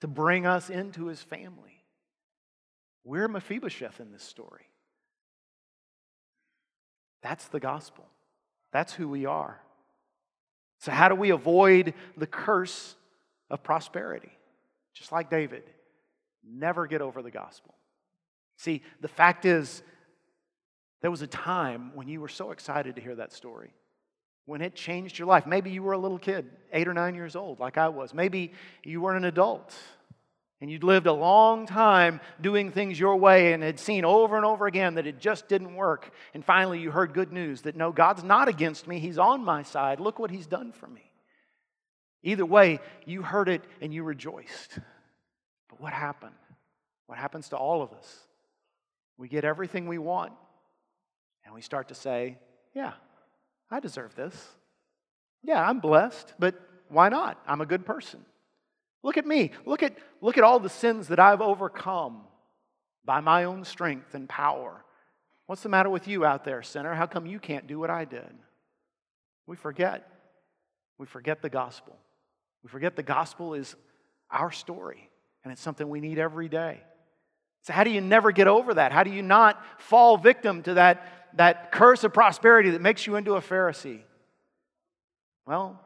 to 0.01 0.09
bring 0.09 0.47
us 0.47 0.71
into 0.71 1.07
his 1.07 1.21
family. 1.21 1.85
We're 3.05 3.29
Mephibosheth 3.29 4.01
in 4.01 4.13
this 4.13 4.23
story. 4.23 4.67
That's 7.23 7.47
the 7.49 7.61
gospel. 7.61 8.07
That's 8.73 8.93
who 8.93 9.09
we 9.09 9.27
are. 9.27 9.61
So, 10.81 10.91
how 10.91 11.09
do 11.09 11.15
we 11.15 11.31
avoid 11.31 11.95
the 12.17 12.27
curse 12.27 12.97
of 13.51 13.63
prosperity? 13.63 14.33
Just 14.95 15.13
like 15.13 15.31
David, 15.31 15.63
never 16.45 16.87
get 16.87 17.01
over 17.01 17.23
the 17.23 17.31
gospel. 17.31 17.75
See, 18.57 18.83
the 19.01 19.09
fact 19.09 19.45
is, 19.45 19.83
there 21.01 21.11
was 21.11 21.23
a 21.23 21.27
time 21.27 21.93
when 21.95 22.09
you 22.09 22.21
were 22.21 22.29
so 22.29 22.51
excited 22.51 22.97
to 22.97 23.03
hear 23.03 23.17
that 23.17 23.33
story, 23.33 23.73
when 24.47 24.61
it 24.61 24.75
changed 24.75 25.19
your 25.19 25.29
life. 25.29 25.47
Maybe 25.47 25.71
you 25.71 25.83
were 25.83 25.93
a 25.93 25.99
little 25.99 26.19
kid, 26.19 26.51
eight 26.73 26.89
or 26.89 26.95
nine 26.95 27.15
years 27.15 27.37
old, 27.37 27.61
like 27.61 27.79
I 27.79 27.89
was. 27.89 28.13
Maybe 28.13 28.53
you 28.83 29.01
were 29.01 29.15
an 29.15 29.25
adult 29.25 29.75
and 30.63 30.71
you'd 30.71 30.85
lived 30.85 31.09
a 31.09 31.13
long 31.13 31.67
time 31.67 32.21
doing 32.41 32.71
things 32.71 32.99
your 32.99 33.17
way 33.17 33.53
and 33.53 33.65
had 33.65 33.81
seen 33.81 34.05
over 34.05 34.37
and 34.37 34.47
over 34.47 34.69
again 34.69 34.95
that 34.95 35.09
it 35.09 35.19
just 35.19 35.49
didn't 35.49 35.75
work. 35.75 36.13
And 36.35 36.45
finally, 36.45 36.79
you 36.79 36.93
heard 36.93 37.15
good 37.15 37.33
news 37.33 37.63
that 37.63 37.75
no, 37.75 37.91
God's 37.91 38.23
not 38.23 38.47
against 38.47 38.87
me, 38.87 39.01
He's 39.01 39.19
on 39.19 39.45
my 39.45 39.65
side. 39.65 39.99
Look 39.99 40.21
what 40.21 40.31
He's 40.31 40.47
done 40.47 40.71
for 40.71 40.87
me. 40.87 41.11
Either 42.23 42.47
way, 42.47 42.79
you 43.05 43.23
heard 43.23 43.49
it 43.49 43.63
and 43.81 43.93
you 43.93 44.05
rejoiced. 44.05 44.79
But 45.69 45.81
what 45.81 45.93
happened? 45.95 46.35
What 47.07 47.19
happens 47.19 47.49
to 47.49 47.57
all 47.57 47.83
of 47.83 47.93
us? 47.93 48.19
We 49.17 49.27
get 49.27 49.45
everything 49.45 49.89
we 49.89 49.99
want, 49.99 50.33
and 51.45 51.55
we 51.55 51.63
start 51.63 51.89
to 51.89 51.95
say, 51.95 52.37
Yeah, 52.75 52.93
I 53.73 53.81
deserve 53.81 54.15
this. 54.15 54.35
Yeah, 55.43 55.67
I'm 55.67 55.81
blessed, 55.81 56.35
but 56.39 56.55
why 56.89 57.09
not? 57.09 57.41
I'm 57.47 57.61
a 57.61 57.67
good 57.67 57.85
person. 57.85 58.25
Look 59.03 59.17
at 59.17 59.27
me. 59.27 59.51
Look 59.67 59.83
at, 59.83 59.97
look 60.21 60.39
at 60.39 60.45
all 60.45 60.61
the 60.61 60.69
sins 60.69 61.09
that 61.09 61.19
I've 61.19 61.41
overcome 61.41 62.23
by 63.05 63.21
my 63.21 63.45
own 63.45 63.65
strength 63.65 64.15
and 64.15 64.29
power. 64.29 64.85
What's 65.47 65.63
the 65.63 65.69
matter 65.69 65.91
with 65.91 66.07
you 66.07 66.25
out 66.25 66.45
there, 66.45 66.63
sinner? 66.63 66.95
How 66.95 67.07
come 67.07 67.27
you 67.27 67.41
can't 67.41 67.67
do 67.67 67.79
what 67.79 67.91
I 67.91 68.05
did? 68.05 68.31
We 69.47 69.57
forget. 69.57 70.09
We 70.99 71.07
forget 71.07 71.43
the 71.43 71.51
gospel. 71.51 71.97
We 72.63 72.69
forget 72.69 72.95
the 72.95 73.03
gospel 73.03 73.55
is 73.55 73.75
our 74.31 74.53
story, 74.53 75.11
and 75.43 75.53
it's 75.53 75.61
something 75.61 75.89
we 75.89 76.01
need 76.01 76.19
every 76.19 76.49
day. 76.49 76.81
So, 77.63 77.73
how 77.73 77.85
do 77.85 77.91
you 77.91 78.01
never 78.01 78.33
get 78.33 78.47
over 78.47 78.75
that? 78.75 78.93
How 78.93 79.03
do 79.03 79.11
you 79.11 79.23
not 79.23 79.61
fall 79.81 80.17
victim 80.17 80.63
to 80.63 80.75
that, 80.75 81.22
that 81.35 81.73
curse 81.73 82.05
of 82.05 82.13
prosperity 82.13 82.71
that 82.71 82.81
makes 82.81 83.07
you 83.07 83.17
into 83.17 83.35
a 83.35 83.41
Pharisee? 83.41 84.01
Well, 85.47 85.81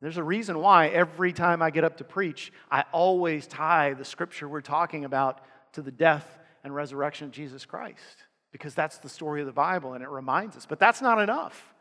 there's 0.00 0.16
a 0.16 0.22
reason 0.22 0.58
why 0.58 0.88
every 0.88 1.32
time 1.32 1.62
I 1.62 1.70
get 1.70 1.84
up 1.84 1.96
to 1.98 2.04
preach, 2.04 2.52
I 2.70 2.84
always 2.92 3.46
tie 3.46 3.94
the 3.94 4.04
scripture 4.04 4.48
we're 4.48 4.60
talking 4.60 5.04
about 5.04 5.40
to 5.72 5.82
the 5.82 5.90
death 5.90 6.38
and 6.64 6.74
resurrection 6.74 7.26
of 7.26 7.32
Jesus 7.32 7.64
Christ, 7.64 8.24
because 8.52 8.74
that's 8.74 8.98
the 8.98 9.08
story 9.08 9.40
of 9.40 9.46
the 9.46 9.52
Bible 9.52 9.94
and 9.94 10.02
it 10.02 10.08
reminds 10.08 10.56
us. 10.56 10.66
But 10.66 10.78
that's 10.78 11.02
not 11.02 11.20
enough. 11.20 11.74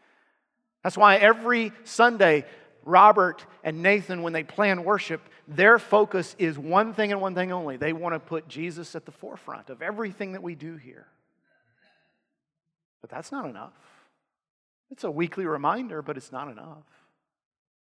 That's 0.84 0.98
why 0.98 1.18
every 1.18 1.74
Sunday 1.84 2.46
Robert 2.84 3.46
and 3.64 3.84
Nathan, 3.84 4.22
when 4.24 4.34
they 4.34 4.44
plan 4.44 4.84
worship, 4.84 5.22
their 5.48 5.78
focus 5.78 6.36
is 6.40 6.58
one 6.58 6.94
thing 6.94 7.12
and 7.12 7.20
one 7.20 7.36
thing 7.36 7.52
only. 7.52 7.78
They 7.78 7.94
want 7.94 8.16
to 8.16 8.20
put 8.20 8.48
Jesus 8.48 8.96
at 8.96 9.06
the 9.06 9.12
forefront 9.12 9.70
of 9.70 9.82
everything 9.82 10.32
that 10.32 10.42
we 10.42 10.56
do 10.56 10.78
here. 10.78 11.06
But 13.02 13.10
that's 13.10 13.32
not 13.32 13.46
enough. 13.46 13.74
It's 14.90 15.04
a 15.04 15.12
weekly 15.12 15.46
reminder, 15.46 16.02
but 16.02 16.18
it's 16.18 16.32
not 16.32 16.50
enough. 16.50 16.86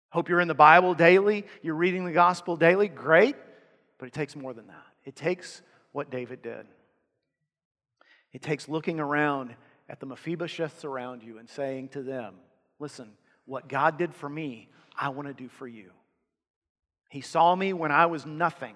Hope 0.09 0.29
you're 0.29 0.41
in 0.41 0.47
the 0.47 0.53
Bible 0.53 0.93
daily, 0.93 1.45
you're 1.61 1.75
reading 1.75 2.05
the 2.05 2.11
gospel 2.11 2.55
daily. 2.55 2.87
Great, 2.87 3.35
but 3.97 4.07
it 4.07 4.13
takes 4.13 4.35
more 4.35 4.53
than 4.53 4.67
that. 4.67 4.85
It 5.05 5.15
takes 5.15 5.61
what 5.91 6.09
David 6.09 6.41
did. 6.41 6.65
It 8.33 8.41
takes 8.41 8.69
looking 8.69 8.99
around 8.99 9.55
at 9.89 9.99
the 9.99 10.05
Mephibosheths 10.05 10.83
around 10.83 11.23
you 11.23 11.37
and 11.37 11.49
saying 11.49 11.89
to 11.89 12.03
them, 12.03 12.35
Listen, 12.79 13.09
what 13.45 13.67
God 13.67 13.97
did 13.97 14.13
for 14.13 14.29
me, 14.29 14.69
I 14.95 15.09
want 15.09 15.27
to 15.27 15.33
do 15.33 15.47
for 15.47 15.67
you. 15.67 15.91
He 17.09 17.21
saw 17.21 17.55
me 17.55 17.73
when 17.73 17.91
I 17.91 18.05
was 18.05 18.25
nothing, 18.25 18.75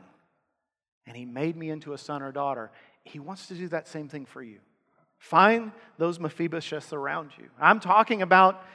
and 1.06 1.16
He 1.16 1.26
made 1.26 1.56
me 1.56 1.70
into 1.70 1.94
a 1.94 1.98
son 1.98 2.22
or 2.22 2.32
daughter. 2.32 2.72
He 3.04 3.20
wants 3.20 3.48
to 3.48 3.56
do 3.56 3.68
that 3.70 3.88
same 3.88 4.08
thing 4.08 4.26
for 4.26 4.42
you. 4.42 4.60
Find 5.22 5.72
those 6.00 6.18
Mephibosheths 6.18 6.94
around 6.94 7.30
you. 7.38 7.46
I'm 7.60 7.80
talking 7.80 8.24
about 8.24 8.66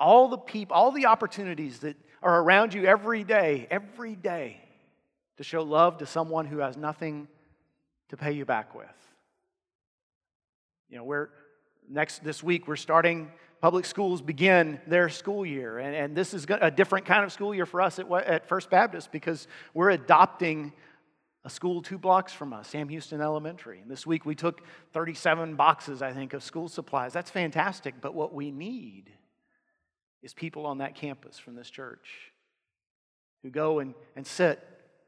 all 0.00 0.26
the 0.26 0.36
people, 0.36 0.74
all 0.74 0.90
the 0.90 1.06
opportunities 1.06 1.78
that 1.78 1.96
are 2.24 2.42
around 2.42 2.74
you 2.74 2.86
every 2.86 3.22
day, 3.22 3.68
every 3.70 4.16
day, 4.16 4.60
to 5.36 5.44
show 5.44 5.62
love 5.62 5.98
to 5.98 6.06
someone 6.06 6.46
who 6.46 6.58
has 6.58 6.76
nothing 6.76 7.28
to 8.08 8.16
pay 8.16 8.32
you 8.32 8.44
back 8.44 8.74
with. 8.74 8.88
You 10.90 10.96
know, 10.96 11.04
we're 11.04 11.28
next 11.88 12.24
this 12.24 12.42
week 12.42 12.66
we're 12.66 12.74
starting 12.74 13.30
public 13.60 13.84
schools 13.84 14.20
begin 14.20 14.80
their 14.88 15.08
school 15.08 15.46
year 15.46 15.78
and, 15.78 15.94
and 15.94 16.16
this 16.16 16.34
is 16.34 16.46
a 16.48 16.70
different 16.70 17.06
kind 17.06 17.22
of 17.22 17.32
school 17.32 17.54
year 17.54 17.66
for 17.66 17.80
us 17.80 18.00
at, 18.00 18.10
at 18.10 18.48
first 18.48 18.70
baptist 18.70 19.12
because 19.12 19.46
we're 19.72 19.90
adopting 19.90 20.72
a 21.44 21.50
school 21.50 21.82
two 21.82 21.98
blocks 21.98 22.32
from 22.32 22.52
us, 22.52 22.68
Sam 22.68 22.88
Houston 22.88 23.20
Elementary. 23.20 23.80
And 23.80 23.90
this 23.90 24.06
week 24.06 24.24
we 24.24 24.34
took 24.34 24.62
37 24.92 25.56
boxes, 25.56 26.00
I 26.00 26.12
think, 26.12 26.34
of 26.34 26.42
school 26.42 26.68
supplies. 26.68 27.12
That's 27.12 27.30
fantastic, 27.30 27.96
but 28.00 28.14
what 28.14 28.32
we 28.32 28.50
need 28.50 29.10
is 30.22 30.32
people 30.32 30.66
on 30.66 30.78
that 30.78 30.94
campus 30.94 31.38
from 31.38 31.56
this 31.56 31.68
church 31.68 32.32
who 33.42 33.50
go 33.50 33.80
and, 33.80 33.94
and 34.14 34.24
sit 34.24 34.60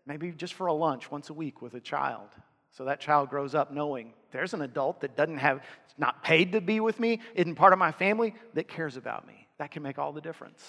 maybe 0.07 0.33
just 0.33 0.55
for 0.55 0.67
a 0.67 0.73
lunch 0.73 1.11
once 1.11 1.31
a 1.31 1.35
week 1.35 1.63
with 1.63 1.75
a 1.75 1.81
child. 1.81 2.29
So 2.73 2.87
that 2.87 3.01
child 3.01 3.31
grows 3.31 3.55
up 3.55 3.73
knowing 3.73 4.13
there's 4.33 4.55
an 4.55 4.63
adult 4.63 5.01
that 5.03 5.17
doesn't 5.17 5.39
have, 5.39 5.59
it's 5.85 5.95
not 5.97 6.25
paid 6.25 6.53
to 6.53 6.61
be 6.61 6.81
with 6.81 6.99
me, 6.99 7.21
isn't 7.37 7.55
part 7.55 7.73
of 7.73 7.79
my 7.79 7.93
family, 7.93 8.35
that 8.55 8.67
cares 8.67 8.97
about 8.97 9.27
me. 9.27 9.47
That 9.59 9.71
can 9.71 9.85
make 9.85 10.01
all 10.01 10.13
the 10.13 10.21
difference. 10.21 10.65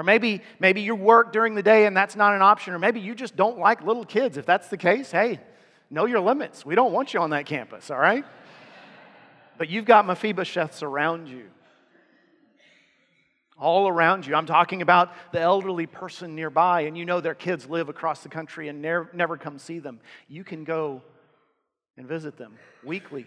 Or 0.00 0.02
maybe, 0.02 0.40
maybe 0.58 0.80
you 0.80 0.94
work 0.94 1.30
during 1.30 1.54
the 1.54 1.62
day 1.62 1.84
and 1.84 1.94
that's 1.94 2.16
not 2.16 2.34
an 2.34 2.40
option. 2.40 2.72
Or 2.72 2.78
maybe 2.78 3.00
you 3.00 3.14
just 3.14 3.36
don't 3.36 3.58
like 3.58 3.82
little 3.82 4.06
kids. 4.06 4.38
If 4.38 4.46
that's 4.46 4.68
the 4.68 4.78
case, 4.78 5.10
hey, 5.10 5.40
know 5.90 6.06
your 6.06 6.20
limits. 6.20 6.64
We 6.64 6.74
don't 6.74 6.94
want 6.94 7.12
you 7.12 7.20
on 7.20 7.30
that 7.30 7.44
campus, 7.44 7.90
all 7.90 7.98
right? 7.98 8.24
but 9.58 9.68
you've 9.68 9.84
got 9.84 10.06
Mephibosheths 10.06 10.82
around 10.82 11.28
you. 11.28 11.50
All 13.58 13.88
around 13.88 14.26
you. 14.26 14.34
I'm 14.34 14.46
talking 14.46 14.80
about 14.80 15.12
the 15.32 15.40
elderly 15.40 15.84
person 15.84 16.34
nearby, 16.34 16.82
and 16.82 16.96
you 16.96 17.04
know 17.04 17.20
their 17.20 17.34
kids 17.34 17.68
live 17.68 17.90
across 17.90 18.22
the 18.22 18.30
country 18.30 18.68
and 18.68 18.80
never, 18.80 19.10
never 19.12 19.36
come 19.36 19.58
see 19.58 19.80
them. 19.80 20.00
You 20.28 20.44
can 20.44 20.64
go 20.64 21.02
and 21.98 22.06
visit 22.06 22.38
them 22.38 22.54
weekly. 22.82 23.26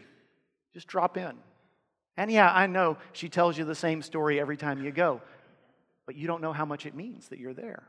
Just 0.73 0.87
drop 0.87 1.17
in. 1.17 1.33
And 2.17 2.31
yeah, 2.31 2.51
I 2.51 2.65
know 2.65 2.97
she 3.11 3.29
tells 3.29 3.59
you 3.59 3.63
the 3.63 3.75
same 3.75 4.01
story 4.01 4.39
every 4.39 4.57
time 4.57 4.83
you 4.83 4.89
go 4.89 5.21
but 6.05 6.15
you 6.15 6.27
don't 6.27 6.41
know 6.41 6.53
how 6.53 6.65
much 6.65 6.85
it 6.85 6.95
means 6.95 7.29
that 7.29 7.39
you're 7.39 7.53
there. 7.53 7.83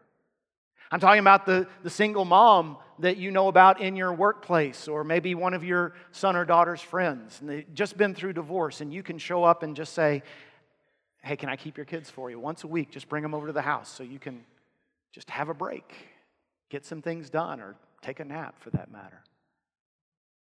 I'm 0.90 1.00
talking 1.00 1.20
about 1.20 1.46
the, 1.46 1.66
the 1.82 1.90
single 1.90 2.24
mom 2.24 2.76
that 3.00 3.16
you 3.16 3.30
know 3.30 3.48
about 3.48 3.80
in 3.80 3.96
your 3.96 4.12
workplace, 4.12 4.86
or 4.86 5.02
maybe 5.02 5.34
one 5.34 5.54
of 5.54 5.64
your 5.64 5.94
son 6.12 6.36
or 6.36 6.44
daughter's 6.44 6.80
friends, 6.80 7.40
and 7.40 7.48
they've 7.48 7.74
just 7.74 7.96
been 7.96 8.14
through 8.14 8.34
divorce, 8.34 8.80
and 8.80 8.92
you 8.92 9.02
can 9.02 9.18
show 9.18 9.44
up 9.44 9.62
and 9.62 9.74
just 9.74 9.94
say, 9.94 10.22
Hey, 11.22 11.36
can 11.36 11.48
I 11.48 11.56
keep 11.56 11.78
your 11.78 11.86
kids 11.86 12.10
for 12.10 12.30
you? 12.30 12.38
Once 12.38 12.64
a 12.64 12.68
week, 12.68 12.90
just 12.90 13.08
bring 13.08 13.22
them 13.22 13.34
over 13.34 13.46
to 13.46 13.52
the 13.52 13.62
house 13.62 13.88
so 13.88 14.02
you 14.02 14.18
can 14.18 14.44
just 15.10 15.30
have 15.30 15.48
a 15.48 15.54
break, 15.54 15.94
get 16.68 16.84
some 16.84 17.00
things 17.00 17.30
done, 17.30 17.60
or 17.60 17.76
take 18.02 18.20
a 18.20 18.24
nap 18.24 18.56
for 18.60 18.68
that 18.70 18.92
matter. 18.92 19.22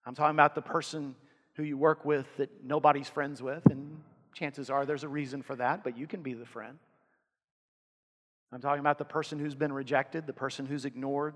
I'm 0.06 0.14
talking 0.14 0.36
about 0.36 0.56
the 0.56 0.62
person 0.62 1.16
who 1.54 1.64
you 1.64 1.78
work 1.78 2.04
with 2.04 2.28
that 2.36 2.50
nobody's 2.66 3.08
friends 3.08 3.42
with, 3.42 3.66
and 3.68 4.02
chances 4.34 4.70
are 4.70 4.86
there's 4.86 5.06
a 5.06 5.10
reason 5.10 5.42
for 5.42 5.56
that, 5.56 5.86
but 5.86 5.98
you 5.98 6.06
can 6.06 6.22
be 6.22 6.34
the 6.34 6.46
friend. 6.46 6.78
I'm 8.52 8.62
talking 8.62 8.80
about 8.80 8.98
the 8.98 9.06
person 9.06 9.40
who's 9.40 9.56
been 9.56 9.74
rejected, 9.74 10.26
the 10.26 10.34
person 10.34 10.66
who's 10.66 10.86
ignored, 10.86 11.36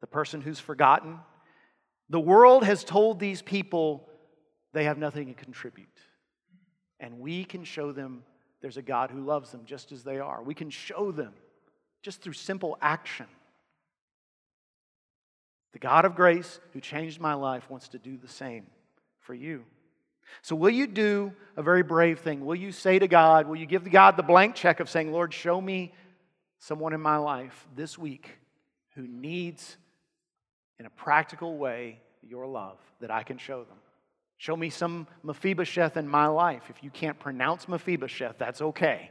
the 0.00 0.06
person 0.06 0.40
who's 0.40 0.60
forgotten. 0.60 1.18
The 2.08 2.20
world 2.20 2.64
has 2.64 2.84
told 2.84 3.18
these 3.18 3.42
people 3.42 4.08
they 4.72 4.84
have 4.84 4.98
nothing 4.98 5.26
to 5.26 5.34
contribute. 5.34 5.88
And 7.00 7.18
we 7.18 7.44
can 7.44 7.64
show 7.64 7.92
them 7.92 8.22
there's 8.60 8.76
a 8.76 8.82
God 8.82 9.10
who 9.10 9.20
loves 9.24 9.50
them 9.50 9.62
just 9.64 9.90
as 9.90 10.04
they 10.04 10.20
are. 10.20 10.42
We 10.42 10.54
can 10.54 10.70
show 10.70 11.10
them 11.10 11.32
just 12.00 12.22
through 12.22 12.34
simple 12.34 12.78
action. 12.80 13.26
The 15.72 15.80
God 15.80 16.04
of 16.04 16.14
grace 16.14 16.60
who 16.72 16.80
changed 16.80 17.20
my 17.20 17.34
life 17.34 17.68
wants 17.68 17.88
to 17.88 17.98
do 17.98 18.16
the 18.16 18.28
same 18.28 18.66
for 19.20 19.34
you. 19.34 19.64
So, 20.40 20.54
will 20.54 20.70
you 20.70 20.86
do 20.86 21.32
a 21.56 21.62
very 21.62 21.82
brave 21.82 22.20
thing? 22.20 22.44
Will 22.44 22.54
you 22.54 22.72
say 22.72 22.98
to 22.98 23.08
God, 23.08 23.48
will 23.48 23.56
you 23.56 23.66
give 23.66 23.90
God 23.90 24.16
the 24.16 24.22
blank 24.22 24.54
check 24.54 24.80
of 24.80 24.88
saying, 24.88 25.12
Lord, 25.12 25.34
show 25.34 25.60
me 25.60 25.92
someone 26.62 26.92
in 26.92 27.00
my 27.00 27.16
life 27.16 27.66
this 27.74 27.98
week 27.98 28.38
who 28.94 29.02
needs, 29.08 29.76
in 30.78 30.86
a 30.86 30.90
practical 30.90 31.58
way, 31.58 31.98
your 32.22 32.46
love 32.46 32.78
that 33.00 33.10
I 33.10 33.24
can 33.24 33.36
show 33.36 33.64
them. 33.64 33.78
Show 34.36 34.56
me 34.56 34.70
some 34.70 35.08
Mephibosheth 35.24 35.96
in 35.96 36.06
my 36.06 36.28
life. 36.28 36.62
If 36.70 36.84
you 36.84 36.90
can't 36.90 37.18
pronounce 37.18 37.66
Mephibosheth, 37.66 38.38
that's 38.38 38.62
okay. 38.62 39.10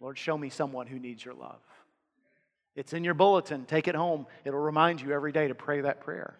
Lord, 0.00 0.16
show 0.16 0.38
me 0.38 0.48
someone 0.48 0.86
who 0.86 0.98
needs 0.98 1.22
your 1.22 1.34
love. 1.34 1.60
It's 2.74 2.94
in 2.94 3.04
your 3.04 3.14
bulletin. 3.14 3.66
Take 3.66 3.86
it 3.86 3.94
home. 3.94 4.26
It'll 4.46 4.60
remind 4.60 5.02
you 5.02 5.12
every 5.12 5.30
day 5.30 5.48
to 5.48 5.54
pray 5.54 5.82
that 5.82 6.00
prayer. 6.00 6.38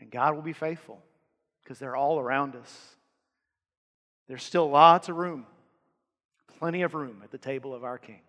And 0.00 0.10
God 0.10 0.34
will 0.34 0.42
be 0.42 0.54
faithful 0.54 0.98
because 1.62 1.78
they're 1.78 1.96
all 1.96 2.18
around 2.18 2.56
us. 2.56 2.96
There's 4.28 4.42
still 4.42 4.70
lots 4.70 5.10
of 5.10 5.16
room, 5.16 5.44
plenty 6.58 6.82
of 6.82 6.94
room 6.94 7.20
at 7.22 7.30
the 7.30 7.38
table 7.38 7.74
of 7.74 7.84
our 7.84 7.98
King. 7.98 8.20